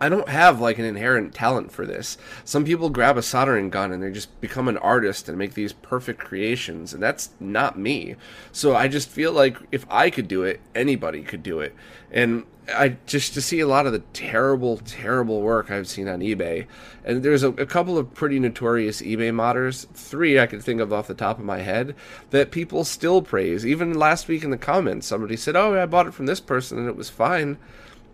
I 0.00 0.08
don't 0.08 0.28
have 0.28 0.60
like 0.60 0.78
an 0.78 0.84
inherent 0.84 1.34
talent 1.34 1.72
for 1.72 1.84
this. 1.84 2.18
Some 2.44 2.64
people 2.64 2.90
grab 2.90 3.16
a 3.16 3.22
soldering 3.22 3.70
gun 3.70 3.92
and 3.92 4.02
they 4.02 4.10
just 4.10 4.40
become 4.40 4.68
an 4.68 4.78
artist 4.78 5.28
and 5.28 5.36
make 5.36 5.54
these 5.54 5.72
perfect 5.72 6.20
creations, 6.20 6.94
and 6.94 7.02
that's 7.02 7.30
not 7.40 7.78
me. 7.78 8.16
So 8.52 8.76
I 8.76 8.88
just 8.88 9.08
feel 9.08 9.32
like 9.32 9.56
if 9.72 9.84
I 9.90 10.10
could 10.10 10.28
do 10.28 10.42
it, 10.42 10.60
anybody 10.74 11.22
could 11.22 11.42
do 11.42 11.60
it. 11.60 11.74
And 12.10 12.44
I 12.74 12.96
just 13.06 13.34
to 13.34 13.40
see 13.40 13.60
a 13.60 13.66
lot 13.66 13.86
of 13.86 13.92
the 13.92 14.00
terrible, 14.12 14.76
terrible 14.78 15.40
work 15.40 15.70
I've 15.70 15.88
seen 15.88 16.06
on 16.06 16.20
eBay, 16.20 16.66
and 17.04 17.22
there's 17.22 17.42
a, 17.42 17.48
a, 17.50 17.66
couple 17.66 17.96
of 17.96 18.12
pretty 18.12 18.38
notorious 18.38 19.00
eBay 19.00 19.32
modders, 19.32 19.88
three 19.94 20.38
I 20.38 20.46
can 20.46 20.60
think 20.60 20.80
of 20.80 20.92
off 20.92 21.06
the 21.06 21.14
top 21.14 21.38
of 21.38 21.44
my 21.44 21.60
head 21.60 21.94
that 22.30 22.50
people 22.50 22.84
still 22.84 23.22
praise. 23.22 23.64
Even 23.64 23.94
last 23.94 24.28
week 24.28 24.44
in 24.44 24.50
the 24.50 24.58
comments, 24.58 25.06
somebody 25.06 25.36
said, 25.36 25.56
"Oh, 25.56 25.80
I 25.80 25.86
bought 25.86 26.06
it 26.06 26.14
from 26.14 26.26
this 26.26 26.40
person 26.40 26.78
and 26.78 26.88
it 26.88 26.96
was 26.96 27.08
fine," 27.08 27.56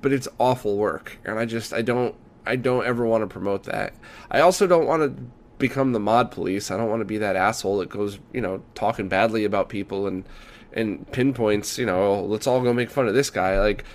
but 0.04 0.12
it's 0.12 0.28
awful 0.38 0.76
work, 0.76 1.16
and 1.24 1.38
I 1.38 1.46
just 1.46 1.72
I 1.72 1.80
don't 1.80 2.14
I 2.44 2.56
don't 2.56 2.84
ever 2.84 3.06
want 3.06 3.22
to 3.22 3.26
promote 3.26 3.62
that. 3.64 3.94
I 4.30 4.40
also 4.40 4.66
don't 4.66 4.86
want 4.86 5.02
to 5.02 5.22
become 5.56 5.92
the 5.92 5.98
mod 5.98 6.30
police. 6.30 6.70
I 6.70 6.76
don't 6.76 6.90
want 6.90 7.00
to 7.00 7.06
be 7.06 7.16
that 7.16 7.36
asshole 7.36 7.78
that 7.78 7.88
goes, 7.88 8.18
you 8.30 8.42
know, 8.42 8.62
talking 8.74 9.08
badly 9.08 9.46
about 9.46 9.70
people 9.70 10.06
and 10.06 10.28
and 10.74 11.10
pinpoints, 11.10 11.78
you 11.78 11.86
know, 11.86 12.22
let's 12.22 12.46
all 12.46 12.60
go 12.60 12.74
make 12.74 12.90
fun 12.90 13.08
of 13.08 13.14
this 13.14 13.30
guy. 13.30 13.58
Like 13.58 13.86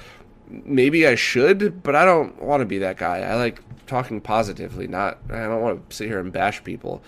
maybe 0.49 1.05
I 1.05 1.13
should, 1.13 1.83
but 1.83 1.95
I 1.95 2.05
don't 2.05 2.41
want 2.41 2.61
to 2.61 2.65
be 2.65 2.79
that 2.79 2.97
guy. 2.97 3.19
I 3.19 3.35
like 3.35 3.61
talking 3.85 4.19
positively, 4.19 4.87
not 4.87 5.19
I 5.29 5.43
don't 5.43 5.61
want 5.61 5.91
to 5.91 5.95
sit 5.95 6.07
here 6.07 6.19
and 6.19 6.33
bash 6.33 6.63
people. 6.63 7.03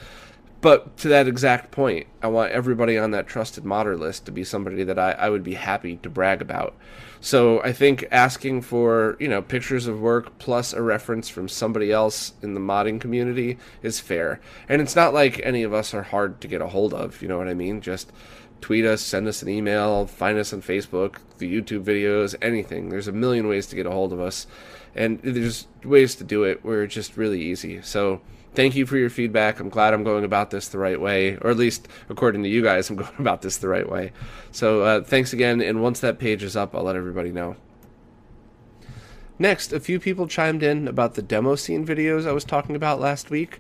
But 0.62 0.96
to 0.98 1.08
that 1.08 1.28
exact 1.28 1.72
point, 1.72 2.06
I 2.22 2.28
want 2.28 2.52
everybody 2.52 2.96
on 2.98 3.12
that 3.12 3.26
trusted 3.26 3.66
modder 3.66 3.98
list 3.98 4.26
to 4.26 4.32
be 4.32 4.44
somebody 4.44 4.84
that 4.84 5.00
I, 5.00 5.14
I 5.14 5.30
would 5.30 5.44
be 5.44 5.56
happy 5.56 5.98
to 5.98 6.10
brag 6.10 6.40
about. 6.40 6.76
So 7.20 7.62
I 7.64 7.74
think 7.74 8.06
asking 8.12 8.62
for, 8.62 9.18
you 9.20 9.28
know, 9.28 9.42
pictures 9.42 9.88
of 9.88 10.00
work 10.00 10.38
plus 10.38 10.74
a 10.74 10.82
reference 10.82 11.30
from 11.30 11.48
somebody 11.50 11.92
else 11.92 12.34
in 12.44 12.54
the 12.54 12.60
modding 12.60 13.02
community 13.02 13.58
is 13.82 14.00
fair. 14.00 14.40
And 14.70 14.82
it's 14.82 14.96
not 14.96 15.16
like 15.16 15.42
any 15.44 15.64
of 15.64 15.74
us 15.74 15.96
are 15.96 16.04
hard 16.04 16.42
to 16.42 16.48
get 16.48 16.62
a 16.62 16.68
hold 16.68 16.94
of, 16.94 17.22
you 17.24 17.28
know 17.28 17.40
what 17.40 17.48
I 17.48 17.56
mean? 17.56 17.82
Just 17.82 18.12
tweet 18.62 18.86
us, 18.86 19.02
send 19.02 19.28
us 19.28 19.42
an 19.42 19.50
email, 19.50 20.06
find 20.06 20.38
us 20.38 20.54
on 20.54 20.62
Facebook, 20.62 21.18
the 21.40 21.52
YouTube 21.52 21.84
videos, 21.84 22.36
anything. 22.42 22.90
There's 22.90 23.08
a 23.08 23.12
million 23.12 23.48
ways 23.48 23.66
to 23.68 23.76
get 23.76 23.88
a 23.88 23.92
hold 23.92 24.14
of 24.14 24.20
us, 24.20 24.46
and 24.96 25.20
there's 25.24 25.68
ways 25.84 26.14
to 26.16 26.24
do 26.24 26.44
it 26.44 26.64
where 26.64 26.84
it's 26.84 26.94
just 26.94 27.18
really 27.18 27.42
easy. 27.42 27.82
So 27.82 28.22
thank 28.54 28.76
you 28.76 28.86
for 28.86 28.98
your 28.98 29.10
feedback. 29.10 29.60
I'm 29.60 29.70
glad 29.70 29.94
I'm 29.94 30.04
going 30.04 30.24
about 30.24 30.50
this 30.50 30.68
the 30.68 30.78
right 30.78 31.00
way, 31.00 31.38
or 31.38 31.50
at 31.50 31.58
least 31.58 31.88
according 32.10 32.44
to 32.44 32.50
you 32.50 32.62
guys, 32.62 32.90
I'm 32.90 32.96
going 32.98 33.16
about 33.20 33.42
this 33.42 33.58
the 33.58 33.68
right 33.68 33.90
way. 33.90 34.12
So 34.52 34.82
uh, 34.82 35.04
thanks 35.04 35.34
again, 35.34 35.62
and 35.62 35.82
once 35.82 36.00
that 36.02 36.20
page 36.20 36.44
is 36.44 36.56
up, 36.56 36.76
I'll 36.76 36.84
let 36.84 36.96
everybody 36.96 37.32
know. 37.32 37.56
Next, 39.40 39.74
a 39.74 39.80
few 39.80 40.00
people 40.00 40.28
chimed 40.28 40.62
in 40.62 40.88
about 40.88 41.16
the 41.16 41.24
demo 41.24 41.56
scene 41.56 41.86
videos 41.86 42.28
I 42.28 42.32
was 42.32 42.44
talking 42.44 42.76
about 42.76 43.00
last 43.00 43.32
week. 43.32 43.60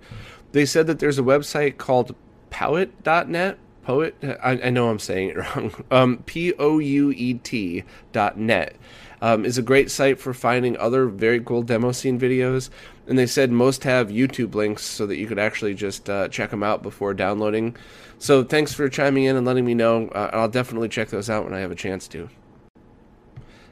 They 0.52 0.66
said 0.66 0.86
that 0.88 1.00
there's 1.00 1.18
a 1.18 1.24
website 1.24 1.78
called 1.78 2.16
Powet.net 2.52 3.58
poet? 3.84 4.16
I, 4.24 4.60
I, 4.64 4.70
know 4.70 4.90
i'm 4.90 5.00
saying 5.00 5.30
it 5.30 5.38
wrong. 5.56 5.84
Um, 5.92 6.24
p-o-u-e-t 6.26 7.84
dot 8.12 8.38
net 8.38 8.76
um, 9.22 9.46
is 9.46 9.58
a 9.58 9.62
great 9.62 9.92
site 9.92 10.20
for 10.20 10.34
finding 10.34 10.78
other 10.78 11.08
very 11.08 11.40
cool 11.40 11.62
demo 11.62 11.92
scene 11.92 12.20
videos. 12.20 12.70
And 13.08 13.18
they 13.18 13.28
said 13.28 13.52
most 13.52 13.84
have 13.84 14.10
youtube 14.10 14.56
links 14.56 14.84
so 14.84 15.06
that 15.06 15.18
you 15.18 15.28
could 15.28 15.40
actually 15.40 15.74
just 15.74 16.10
uh, 16.10 16.28
check 16.28 16.50
them 16.52 16.64
out 16.64 16.84
before 16.84 17.14
downloading. 17.14 17.76
So 18.20 18.44
thanks 18.44 18.74
for 18.74 18.88
chiming 18.90 19.24
in 19.24 19.36
and 19.36 19.46
letting 19.46 19.66
me 19.66 19.74
know. 19.74 20.08
Uh, 20.10 20.30
i'll 20.34 20.50
definitely 20.50 20.90
check 20.90 21.10
those 21.10 21.30
out 21.30 21.44
when 21.44 21.54
i 21.54 21.60
have 21.60 21.72
a 21.72 21.76
chance 21.76 22.08
to. 22.10 22.30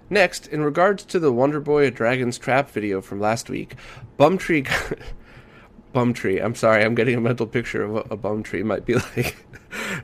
Next 0.09 0.47
in 0.47 0.63
regards 0.63 1.03
to 1.05 1.19
the 1.19 1.31
wonder 1.31 1.59
boy 1.59 1.89
dragon's 1.91 2.37
trap 2.37 2.69
video 2.71 3.01
from 3.01 3.19
last 3.19 3.49
week 3.49 3.75
bumtree 4.17 4.67
bum 5.93 6.13
tree. 6.13 6.39
I'm 6.39 6.55
sorry, 6.55 6.83
I'm 6.83 6.95
getting 6.95 7.15
a 7.15 7.21
mental 7.21 7.47
picture 7.47 7.83
of 7.83 7.91
what 7.91 8.11
a 8.11 8.15
bum 8.15 8.43
tree 8.43 8.63
might 8.63 8.85
be 8.85 8.95
like. 9.15 9.35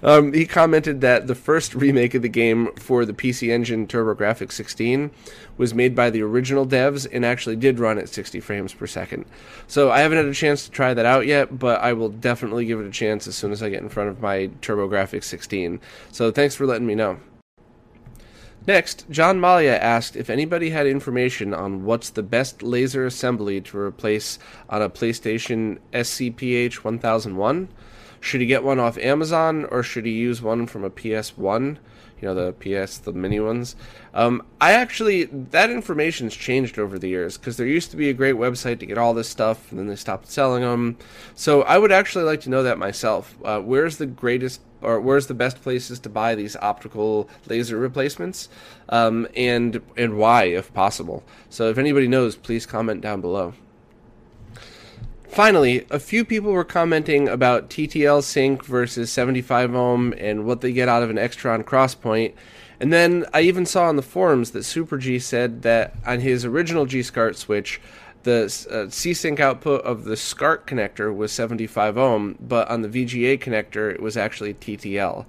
um, 0.03 0.33
he 0.33 0.45
commented 0.45 1.01
that 1.01 1.27
the 1.27 1.35
first 1.35 1.75
remake 1.75 2.13
of 2.13 2.21
the 2.21 2.29
game 2.29 2.71
for 2.75 3.05
the 3.05 3.13
PC 3.13 3.51
Engine 3.51 3.87
TurboGrafx 3.87 4.51
16 4.51 5.11
was 5.57 5.73
made 5.73 5.95
by 5.95 6.09
the 6.09 6.21
original 6.21 6.65
devs 6.65 7.07
and 7.11 7.25
actually 7.25 7.55
did 7.55 7.79
run 7.79 7.97
at 7.97 8.09
60 8.09 8.39
frames 8.39 8.73
per 8.73 8.87
second. 8.87 9.25
So 9.67 9.91
I 9.91 9.99
haven't 9.99 10.17
had 10.17 10.27
a 10.27 10.33
chance 10.33 10.65
to 10.65 10.71
try 10.71 10.93
that 10.93 11.05
out 11.05 11.25
yet, 11.25 11.57
but 11.57 11.81
I 11.81 11.93
will 11.93 12.09
definitely 12.09 12.65
give 12.65 12.79
it 12.79 12.87
a 12.87 12.91
chance 12.91 13.27
as 13.27 13.35
soon 13.35 13.51
as 13.51 13.63
I 13.63 13.69
get 13.69 13.81
in 13.81 13.89
front 13.89 14.09
of 14.09 14.21
my 14.21 14.47
TurboGrafx 14.61 15.23
16. 15.23 15.79
So 16.11 16.31
thanks 16.31 16.55
for 16.55 16.65
letting 16.65 16.87
me 16.87 16.95
know. 16.95 17.19
Next, 18.67 19.05
John 19.11 19.39
Malia 19.39 19.77
asked 19.77 20.15
if 20.15 20.27
anybody 20.27 20.71
had 20.71 20.87
information 20.87 21.53
on 21.53 21.85
what's 21.85 22.09
the 22.09 22.23
best 22.23 22.63
laser 22.63 23.05
assembly 23.05 23.61
to 23.61 23.77
replace 23.77 24.39
on 24.69 24.81
a 24.81 24.89
PlayStation 24.89 25.77
SCPH 25.93 26.83
1001. 26.83 27.69
Should 28.19 28.41
he 28.41 28.47
get 28.47 28.63
one 28.63 28.79
off 28.79 28.97
Amazon 28.97 29.65
or 29.65 29.83
should 29.83 30.07
he 30.07 30.13
use 30.13 30.41
one 30.41 30.65
from 30.65 30.83
a 30.83 30.89
PS1? 30.89 31.77
You 32.19 32.27
know, 32.27 32.33
the 32.33 32.53
PS, 32.53 32.97
the 32.97 33.13
mini 33.13 33.39
ones. 33.39 33.75
Um, 34.15 34.41
I 34.59 34.71
actually, 34.71 35.25
that 35.25 35.69
information's 35.69 36.33
changed 36.33 36.79
over 36.79 36.97
the 36.97 37.09
years 37.09 37.37
because 37.37 37.57
there 37.57 37.67
used 37.67 37.91
to 37.91 37.97
be 37.97 38.09
a 38.09 38.13
great 38.13 38.33
website 38.33 38.79
to 38.79 38.87
get 38.87 38.97
all 38.97 39.13
this 39.13 39.29
stuff 39.29 39.69
and 39.69 39.79
then 39.79 39.85
they 39.85 39.95
stopped 39.95 40.31
selling 40.31 40.63
them. 40.63 40.97
So 41.35 41.61
I 41.63 41.77
would 41.77 41.91
actually 41.91 42.23
like 42.23 42.41
to 42.41 42.49
know 42.49 42.63
that 42.63 42.79
myself. 42.79 43.37
Uh, 43.43 43.59
where's 43.59 43.97
the 43.97 44.07
greatest 44.07 44.61
or 44.81 44.99
where's 44.99 45.27
the 45.27 45.33
best 45.33 45.61
places 45.61 45.99
to 45.99 46.09
buy 46.09 46.35
these 46.35 46.55
optical 46.57 47.29
laser 47.47 47.77
replacements? 47.77 48.49
Um, 48.89 49.27
and 49.35 49.81
and 49.97 50.17
why 50.17 50.45
if 50.45 50.73
possible? 50.73 51.23
So 51.49 51.69
if 51.69 51.77
anybody 51.77 52.07
knows 52.07 52.35
please 52.35 52.65
comment 52.65 53.01
down 53.01 53.21
below. 53.21 53.53
Finally 55.27 55.85
a 55.89 55.99
few 55.99 56.23
people 56.23 56.51
were 56.51 56.63
commenting 56.63 57.27
about 57.27 57.69
ttl 57.69 58.23
sync 58.23 58.63
versus 58.63 59.11
75 59.11 59.75
ohm 59.75 60.13
and 60.17 60.45
what 60.45 60.61
they 60.61 60.71
get 60.71 60.87
out 60.87 61.03
of 61.03 61.09
an 61.09 61.17
extron 61.17 61.63
crosspoint. 61.63 62.33
And 62.79 62.93
then 62.93 63.25
i 63.33 63.41
even 63.41 63.65
saw 63.65 63.87
on 63.87 63.95
the 63.95 64.01
forums 64.01 64.51
that 64.51 64.63
super 64.63 64.97
g 64.97 65.19
said 65.19 65.61
that 65.63 65.95
on 66.05 66.19
his 66.19 66.45
original 66.45 66.85
g 66.85 67.01
SCART 67.01 67.35
switch 67.35 67.81
the 68.25 68.67
uh, 68.69 68.89
C-Sync 68.89 69.39
output 69.39 69.81
of 69.83 70.03
the 70.03 70.17
SCART 70.17 70.67
connector 70.67 71.15
was 71.15 71.31
75 71.31 71.97
ohm, 71.97 72.37
but 72.41 72.67
on 72.69 72.81
the 72.81 72.89
VGA 72.89 73.39
connector 73.39 73.93
it 73.93 74.01
was 74.01 74.17
actually 74.17 74.55
TTL. 74.55 75.25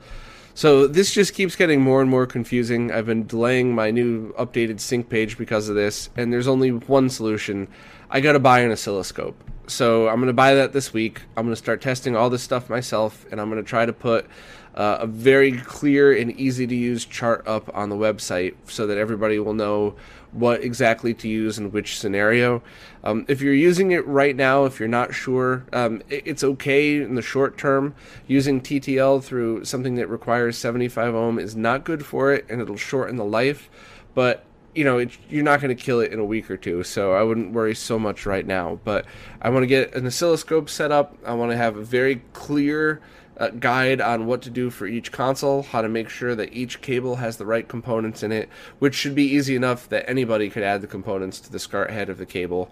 So 0.55 0.87
this 0.87 1.13
just 1.13 1.35
keeps 1.35 1.55
getting 1.55 1.83
more 1.83 2.01
and 2.01 2.09
more 2.09 2.27
confusing. 2.27 2.91
I've 2.91 3.05
been 3.05 3.27
delaying 3.27 3.75
my 3.75 3.91
new 3.91 4.33
updated 4.33 4.81
sync 4.81 5.11
page 5.11 5.37
because 5.37 5.69
of 5.69 5.77
this, 5.77 6.09
and 6.17 6.33
there's 6.33 6.49
only 6.49 6.73
one 6.73 7.11
solution. 7.11 7.69
I 8.09 8.21
got 8.21 8.33
to 8.33 8.39
buy 8.39 8.61
an 8.61 8.73
oscilloscope. 8.73 9.39
So 9.67 10.09
I'm 10.09 10.17
going 10.17 10.29
to 10.29 10.33
buy 10.33 10.55
that 10.55 10.73
this 10.73 10.95
week. 10.95 11.21
I'm 11.37 11.45
going 11.45 11.53
to 11.53 11.57
start 11.57 11.83
testing 11.83 12.17
all 12.17 12.31
this 12.31 12.43
stuff 12.43 12.71
myself, 12.71 13.27
and 13.31 13.39
I'm 13.39 13.51
going 13.51 13.63
to 13.63 13.69
try 13.69 13.85
to 13.85 13.93
put 13.93 14.27
uh, 14.75 14.99
a 15.01 15.07
very 15.07 15.53
clear 15.53 16.17
and 16.17 16.33
easy 16.41 16.67
to 16.67 16.75
use 16.75 17.05
chart 17.05 17.47
up 17.47 17.71
on 17.75 17.91
the 17.91 17.97
website 17.97 18.55
so 18.67 18.87
that 18.87 18.97
everybody 18.97 19.39
will 19.39 19.55
know 19.55 19.97
what 20.37 20.63
exactly 20.63 21.15
to 21.15 21.29
use 21.29 21.59
in 21.59 21.73
which 21.73 21.99
scenario. 21.99 22.63
Um, 23.03 23.25
if 23.29 23.41
you're 23.41 23.55
using 23.55 23.93
it 23.93 24.07
right 24.07 24.37
now, 24.37 24.65
if 24.65 24.79
you're 24.79 24.89
not 24.89 25.15
sure, 25.15 25.65
um, 25.73 26.03
it, 26.09 26.23
it's 26.27 26.45
okay 26.45 27.01
in 27.01 27.15
the 27.15 27.23
short 27.23 27.57
term. 27.57 27.95
Using 28.27 28.61
TTL 28.61 29.23
through 29.23 29.65
something 29.65 29.95
that 29.97 30.09
requires 30.09 30.59
75 30.59 31.15
ohm 31.15 31.39
is 31.39 31.57
not 31.57 31.85
good 31.85 32.05
for 32.05 32.33
it, 32.33 32.47
and 32.49 32.61
it'll 32.61 32.77
shorten 32.77 33.17
the 33.17 33.25
life. 33.25 33.71
But 34.15 34.45
you 34.75 34.85
know, 34.85 34.99
it, 34.99 35.17
you're 35.31 35.43
not 35.43 35.63
going 35.63 35.75
to 35.75 35.83
kill 35.83 36.01
it 36.01 36.13
in 36.13 36.19
a 36.19 36.25
week 36.25 36.51
or 36.51 36.57
two, 36.59 36.83
so 36.83 37.15
I 37.15 37.23
wouldn't 37.23 37.53
worry 37.53 37.75
so 37.75 37.99
much 37.99 38.27
right 38.27 38.47
now. 38.47 38.79
But 38.85 39.07
I 39.41 39.49
want 39.49 39.63
to 39.63 39.67
get 39.67 39.95
an 39.95 40.07
oscilloscope 40.07 40.69
set 40.69 40.93
up. 40.93 41.17
I 41.25 41.33
want 41.33 41.51
to 41.51 41.57
have 41.57 41.77
a 41.77 41.83
very 41.83 42.23
clear 42.35 43.01
uh, 43.39 43.49
guide 43.51 44.01
on 44.01 44.27
what 44.27 44.43
to 44.43 44.51
do 44.51 44.71
for 44.71 44.87
each 44.87 45.13
console, 45.13 45.63
how 45.63 45.83
to 45.83 45.89
make 45.89 46.09
sure 46.09 46.35
that 46.35 46.53
each 46.53 46.81
cable 46.81 47.17
has 47.17 47.37
the 47.37 47.47
right 47.47 47.69
components 47.69 48.23
in 48.23 48.33
it, 48.33 48.49
which 48.79 48.95
should 48.95 49.15
be 49.15 49.25
easy 49.25 49.55
enough 49.55 49.89
that 49.89 50.09
anybody 50.09 50.49
could 50.49 50.63
add 50.63 50.81
the 50.81 50.87
components 50.87 51.41
to 51.41 51.53
the 51.53 51.59
SCART 51.59 51.91
head 51.91 52.09
of 52.09 52.19
the 52.19 52.27
cable, 52.27 52.71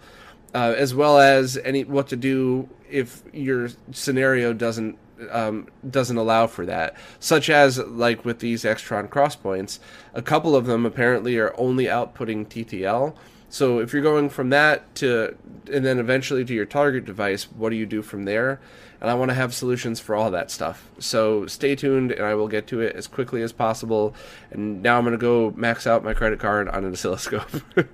uh, 0.54 0.74
as 0.76 0.94
well 0.94 1.18
as 1.18 1.58
any 1.58 1.84
what 1.84 2.08
to 2.08 2.16
do 2.16 2.68
if 2.90 3.22
your 3.32 3.68
scenario 3.92 4.52
doesn't 4.52 4.98
um, 5.30 5.68
doesn't 5.88 6.16
allow 6.16 6.46
for 6.46 6.66
that, 6.66 6.96
such 7.20 7.48
as 7.48 7.78
like 7.78 8.24
with 8.24 8.40
these 8.40 8.64
Extron 8.64 9.08
crosspoints, 9.08 9.78
a 10.12 10.22
couple 10.22 10.56
of 10.56 10.66
them 10.66 10.84
apparently 10.84 11.38
are 11.38 11.54
only 11.58 11.84
outputting 11.84 12.46
TTL. 12.46 13.14
So 13.48 13.78
if 13.78 13.92
you're 13.92 14.02
going 14.02 14.30
from 14.30 14.50
that 14.50 14.92
to 14.96 15.36
and 15.72 15.84
then 15.84 15.98
eventually 15.98 16.44
to 16.44 16.54
your 16.54 16.66
target 16.66 17.04
device, 17.04 17.44
what 17.44 17.70
do 17.70 17.76
you 17.76 17.86
do 17.86 18.02
from 18.02 18.24
there? 18.24 18.60
And 19.04 19.10
I 19.10 19.14
want 19.16 19.28
to 19.28 19.34
have 19.34 19.52
solutions 19.52 20.00
for 20.00 20.14
all 20.14 20.30
that 20.30 20.50
stuff. 20.50 20.88
So 20.98 21.44
stay 21.44 21.76
tuned 21.76 22.10
and 22.10 22.24
I 22.24 22.32
will 22.32 22.48
get 22.48 22.66
to 22.68 22.80
it 22.80 22.96
as 22.96 23.06
quickly 23.06 23.42
as 23.42 23.52
possible. 23.52 24.14
And 24.50 24.82
now 24.82 24.96
I'm 24.96 25.04
going 25.04 25.12
to 25.12 25.18
go 25.18 25.52
max 25.54 25.86
out 25.86 26.02
my 26.02 26.14
credit 26.14 26.40
card 26.40 26.70
on 26.70 26.86
an 26.86 26.92
oscilloscope. 26.92 27.50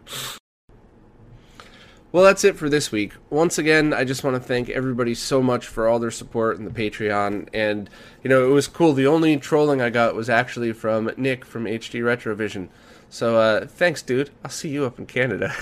Well, 2.13 2.25
that's 2.25 2.43
it 2.43 2.57
for 2.57 2.69
this 2.69 2.91
week. 2.91 3.13
Once 3.29 3.57
again, 3.57 3.93
I 3.95 4.03
just 4.03 4.25
want 4.25 4.35
to 4.35 4.41
thank 4.41 4.69
everybody 4.69 5.15
so 5.15 5.41
much 5.41 5.69
for 5.69 5.87
all 5.87 6.01
their 6.01 6.11
support 6.11 6.59
in 6.59 6.65
the 6.65 6.71
Patreon. 6.73 7.49
And, 7.55 7.89
you 8.25 8.29
know, 8.29 8.51
it 8.51 8.53
was 8.53 8.67
cool. 8.67 8.95
The 8.95 9.07
only 9.07 9.37
trolling 9.37 9.81
I 9.81 9.91
got 9.91 10.17
was 10.17 10.29
actually 10.29 10.73
from 10.73 11.13
Nick 11.17 11.45
from 11.45 11.67
HD 11.67 12.01
Retrovision. 12.01 12.69
So 13.13 13.39
uh, 13.39 13.67
thanks, 13.67 14.03
dude. 14.03 14.31
I'll 14.45 14.53
see 14.53 14.69
you 14.69 14.85
up 14.85 15.01
in 15.01 15.07
Canada. 15.07 15.53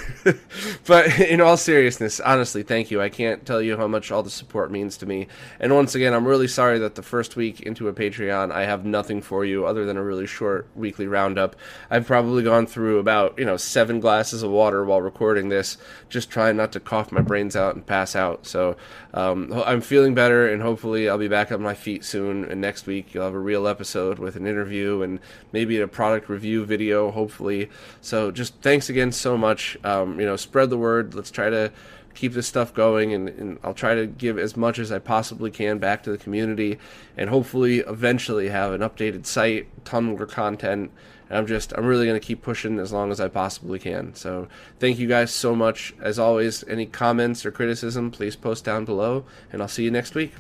but 0.87 1.19
in 1.19 1.41
all 1.41 1.57
seriousness, 1.57 2.21
honestly, 2.21 2.63
thank 2.63 2.91
you. 2.91 3.01
I 3.01 3.09
can't 3.09 3.47
tell 3.47 3.63
you 3.63 3.79
how 3.79 3.87
much 3.87 4.13
all 4.13 4.23
the 4.23 4.29
support 4.29 4.71
means 4.71 4.99
to 4.99 5.07
me. 5.07 5.29
And 5.59 5.75
once 5.75 5.95
again, 5.95 6.13
I'm 6.13 6.29
really 6.29 6.47
sorry 6.47 6.79
that 6.81 6.95
the 6.95 7.03
first 7.03 7.37
week 7.37 7.61
into 7.61 7.89
a 7.89 7.95
Patreon, 7.95 8.53
I 8.53 8.67
have 8.67 8.85
nothing 8.85 9.23
for 9.23 9.47
you 9.47 9.65
other 9.65 9.87
than 9.87 9.97
a 9.97 10.05
really 10.05 10.27
short 10.27 10.69
weekly 10.77 11.07
roundup. 11.07 11.57
I've 11.91 12.07
probably 12.07 12.43
gone 12.43 12.67
through 12.67 12.99
about 12.99 13.39
you 13.39 13.47
know 13.47 13.57
seven 13.57 13.99
glasses 13.99 14.43
of 14.43 14.51
water 14.51 14.85
while 14.85 15.01
recording 15.01 15.49
this, 15.49 15.79
just 16.11 16.29
trying 16.29 16.59
not 16.59 16.73
to 16.73 16.81
cough 16.81 17.11
my 17.11 17.23
brains 17.23 17.57
out 17.57 17.75
and 17.75 17.87
pass 17.87 18.15
out. 18.15 18.47
So 18.47 18.77
um, 19.15 19.55
I'm 19.65 19.81
feeling 19.81 20.15
better, 20.15 20.47
and 20.47 20.61
hopefully 20.61 21.09
I'll 21.09 21.17
be 21.17 21.29
back 21.29 21.51
on 21.51 21.63
my 21.63 21.75
feet 21.75 22.05
soon. 22.05 22.45
And 22.45 22.61
next 22.61 22.87
week 22.87 23.15
you'll 23.15 23.25
have 23.25 23.35
a 23.35 23.39
real 23.39 23.67
episode 23.67 24.19
with 24.19 24.37
an 24.37 24.47
interview 24.47 25.01
and 25.01 25.19
maybe 25.51 25.81
a 25.81 25.89
product 25.89 26.29
review 26.29 26.67
video. 26.67 27.11
Hopefully 27.11 27.38
hopefully. 27.39 27.71
So 28.01 28.31
just 28.31 28.55
thanks 28.63 28.91
again 28.91 29.13
so 29.13 29.39
much. 29.39 29.77
Um, 29.85 30.19
you 30.19 30.27
know, 30.27 30.37
spread 30.37 30.71
the 30.71 30.79
word. 30.79 31.15
Let's 31.15 31.31
try 31.31 31.51
to 31.51 31.71
keep 32.15 32.33
this 32.33 32.49
stuff 32.49 32.75
going 32.75 33.13
and, 33.13 33.29
and, 33.29 33.59
I'll 33.63 33.75
try 33.75 33.95
to 33.95 34.05
give 34.05 34.41
as 34.41 34.57
much 34.57 34.81
as 34.81 34.91
I 34.91 34.99
possibly 34.99 35.53
can 35.53 35.79
back 35.79 36.03
to 36.03 36.11
the 36.11 36.19
community 36.19 36.81
and 37.17 37.31
hopefully 37.31 37.79
eventually 37.79 38.49
have 38.49 38.73
an 38.73 38.81
updated 38.81 39.25
site, 39.25 39.69
ton 39.85 40.05
more 40.05 40.27
content. 40.27 40.91
And 41.29 41.39
I'm 41.39 41.47
just 41.47 41.73
I'm 41.75 41.87
really 41.87 42.07
gonna 42.07 42.19
keep 42.19 42.43
pushing 42.43 42.81
as 42.81 42.93
long 42.93 43.13
as 43.13 43.21
I 43.21 43.29
possibly 43.29 43.79
can. 43.79 44.17
So 44.17 44.49
thank 44.81 44.99
you 44.99 45.07
guys 45.07 45.31
so 45.31 45.55
much. 45.55 45.95
As 46.01 46.19
always, 46.19 46.65
any 46.67 46.87
comments 46.87 47.47
or 47.47 47.53
criticism, 47.53 48.11
please 48.11 48.35
post 48.35 48.65
down 48.65 48.85
below 48.85 49.25
and 49.53 49.63
I'll 49.63 49.69
see 49.69 49.85
you 49.85 49.93
next 49.93 50.17
week. 50.17 50.33